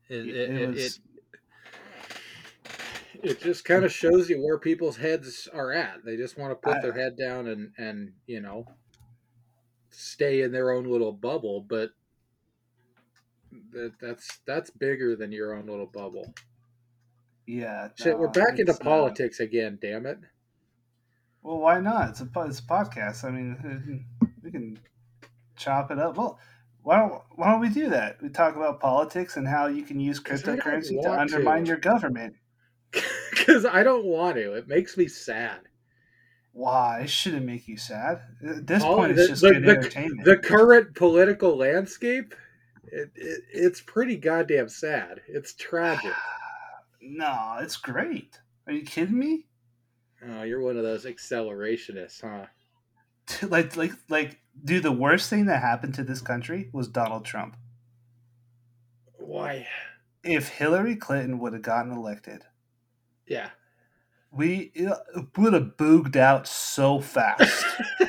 [0.08, 1.00] It it, it, was...
[3.22, 6.04] it, it just kind of shows you where people's heads are at.
[6.04, 8.66] They just want to put I, their head down and and you know
[9.90, 11.90] stay in their own little bubble, but
[13.72, 16.34] that that's that's bigger than your own little bubble.
[17.46, 17.88] Yeah.
[17.94, 19.78] Shit, no, we're back into politics again.
[19.80, 20.18] Damn it.
[21.44, 22.08] Well, why not?
[22.08, 23.22] It's a it's a podcast.
[23.22, 24.06] I mean,
[24.42, 24.80] we can
[25.56, 26.16] chop it up.
[26.16, 26.38] Well,
[26.82, 28.20] why don't why don't we do that?
[28.22, 31.68] We talk about politics and how you can use cryptocurrency to undermine to.
[31.68, 32.34] your government.
[33.30, 34.54] Because I don't want to.
[34.54, 35.58] It makes me sad.
[36.52, 37.00] Why?
[37.00, 38.22] It shouldn't make you sad.
[38.48, 40.24] At this point, the, it's just the, good the, entertainment.
[40.24, 42.34] The current political landscape,
[42.84, 45.20] it, it, it's pretty goddamn sad.
[45.26, 46.12] It's tragic.
[47.02, 48.38] no, it's great.
[48.66, 49.46] Are you kidding me?
[50.30, 52.46] Oh, you're one of those accelerationists, huh?
[53.48, 57.56] like like like dude the worst thing that happened to this country was donald trump.
[59.18, 59.66] Why?
[60.22, 62.44] If hillary clinton would have gotten elected
[63.26, 63.50] yeah.
[64.30, 64.72] we
[65.36, 67.64] would have booged out so fast.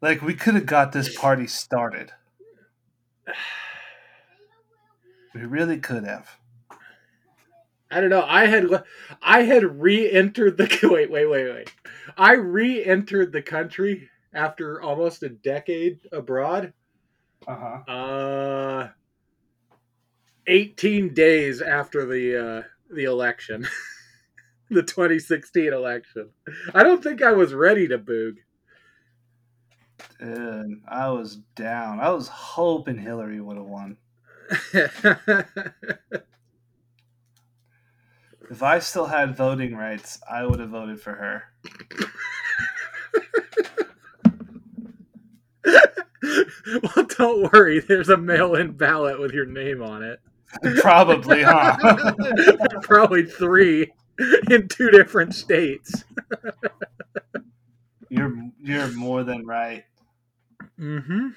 [0.00, 2.12] Like we could have got this party started.
[5.34, 6.37] We really could have
[7.90, 8.24] I don't know.
[8.26, 8.84] I had
[9.22, 11.74] I had re-entered the wait wait wait wait.
[12.16, 16.72] I re-entered the country after almost a decade abroad.
[17.46, 17.92] Uh-huh.
[17.92, 18.88] Uh
[20.46, 22.62] 18 days after the uh
[22.94, 23.66] the election.
[24.70, 26.30] the 2016 election.
[26.74, 28.36] I don't think I was ready to boog.
[30.20, 32.00] Dude, I was down.
[32.00, 33.96] I was hoping Hillary would have won.
[38.50, 41.44] If I still had voting rights, I would have voted for her.
[46.82, 47.80] well, don't worry.
[47.80, 50.20] There's a mail-in ballot with your name on it.
[50.80, 51.76] Probably, huh?
[52.82, 53.92] Probably three
[54.50, 56.04] in two different states.
[58.08, 59.84] you're you're more than right.
[60.80, 61.28] Mm-hmm.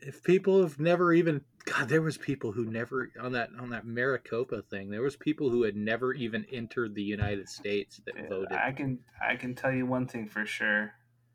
[0.00, 3.84] If people have never even God, there was people who never on that on that
[3.84, 4.90] Maricopa thing.
[4.90, 8.56] There was people who had never even entered the United States that voted.
[8.56, 10.94] I can I can tell you one thing for sure.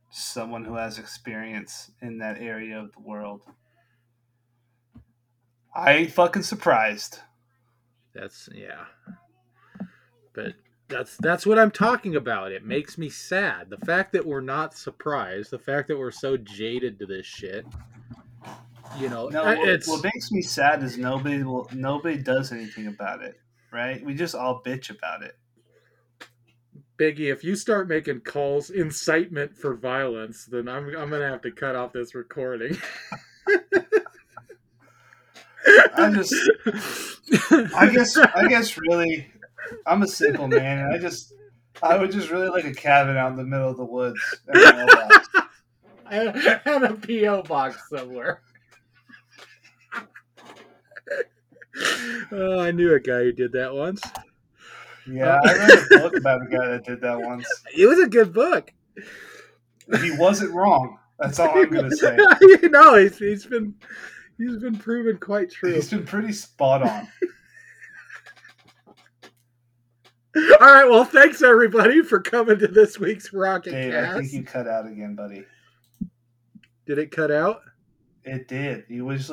[0.10, 3.42] Someone who has experience in that area of the world.
[5.76, 7.20] I ain't fucking surprised.
[8.16, 8.86] That's yeah.
[10.34, 10.54] But
[10.88, 12.52] that's that's what I'm talking about.
[12.52, 13.70] It makes me sad.
[13.70, 17.66] The fact that we're not surprised, the fact that we're so jaded to this shit
[19.00, 22.88] you know, no, uh, what, what makes me sad is nobody will nobody does anything
[22.88, 23.36] about it.
[23.72, 24.04] Right?
[24.04, 25.36] We just all bitch about it.
[26.98, 31.52] Biggie, if you start making calls incitement for violence, then I'm I'm gonna have to
[31.52, 32.78] cut off this recording.
[35.96, 36.36] I just,
[37.76, 39.32] I guess, I guess, really,
[39.86, 41.34] I'm a simple man, and I just,
[41.82, 44.90] I would just really like a cabin out in the middle of the woods and
[46.84, 48.42] a PO box somewhere.
[52.32, 54.02] Oh, I knew a guy who did that once.
[55.08, 57.46] Yeah, uh, I read a book about a guy that did that once.
[57.76, 58.72] It was a good book.
[60.02, 60.98] He wasn't wrong.
[61.20, 62.18] That's all I'm gonna say.
[62.42, 63.76] you know, he's, he's been
[64.38, 65.74] he's been proven quite true.
[65.74, 67.08] He's been pretty spot on.
[70.36, 74.12] All right, well, thanks everybody for coming to this week's Rocket Dave, Cast.
[74.12, 75.46] I think you cut out again, buddy.
[76.88, 77.62] Did it cut out?
[78.24, 78.86] It did.
[78.90, 79.32] You was like.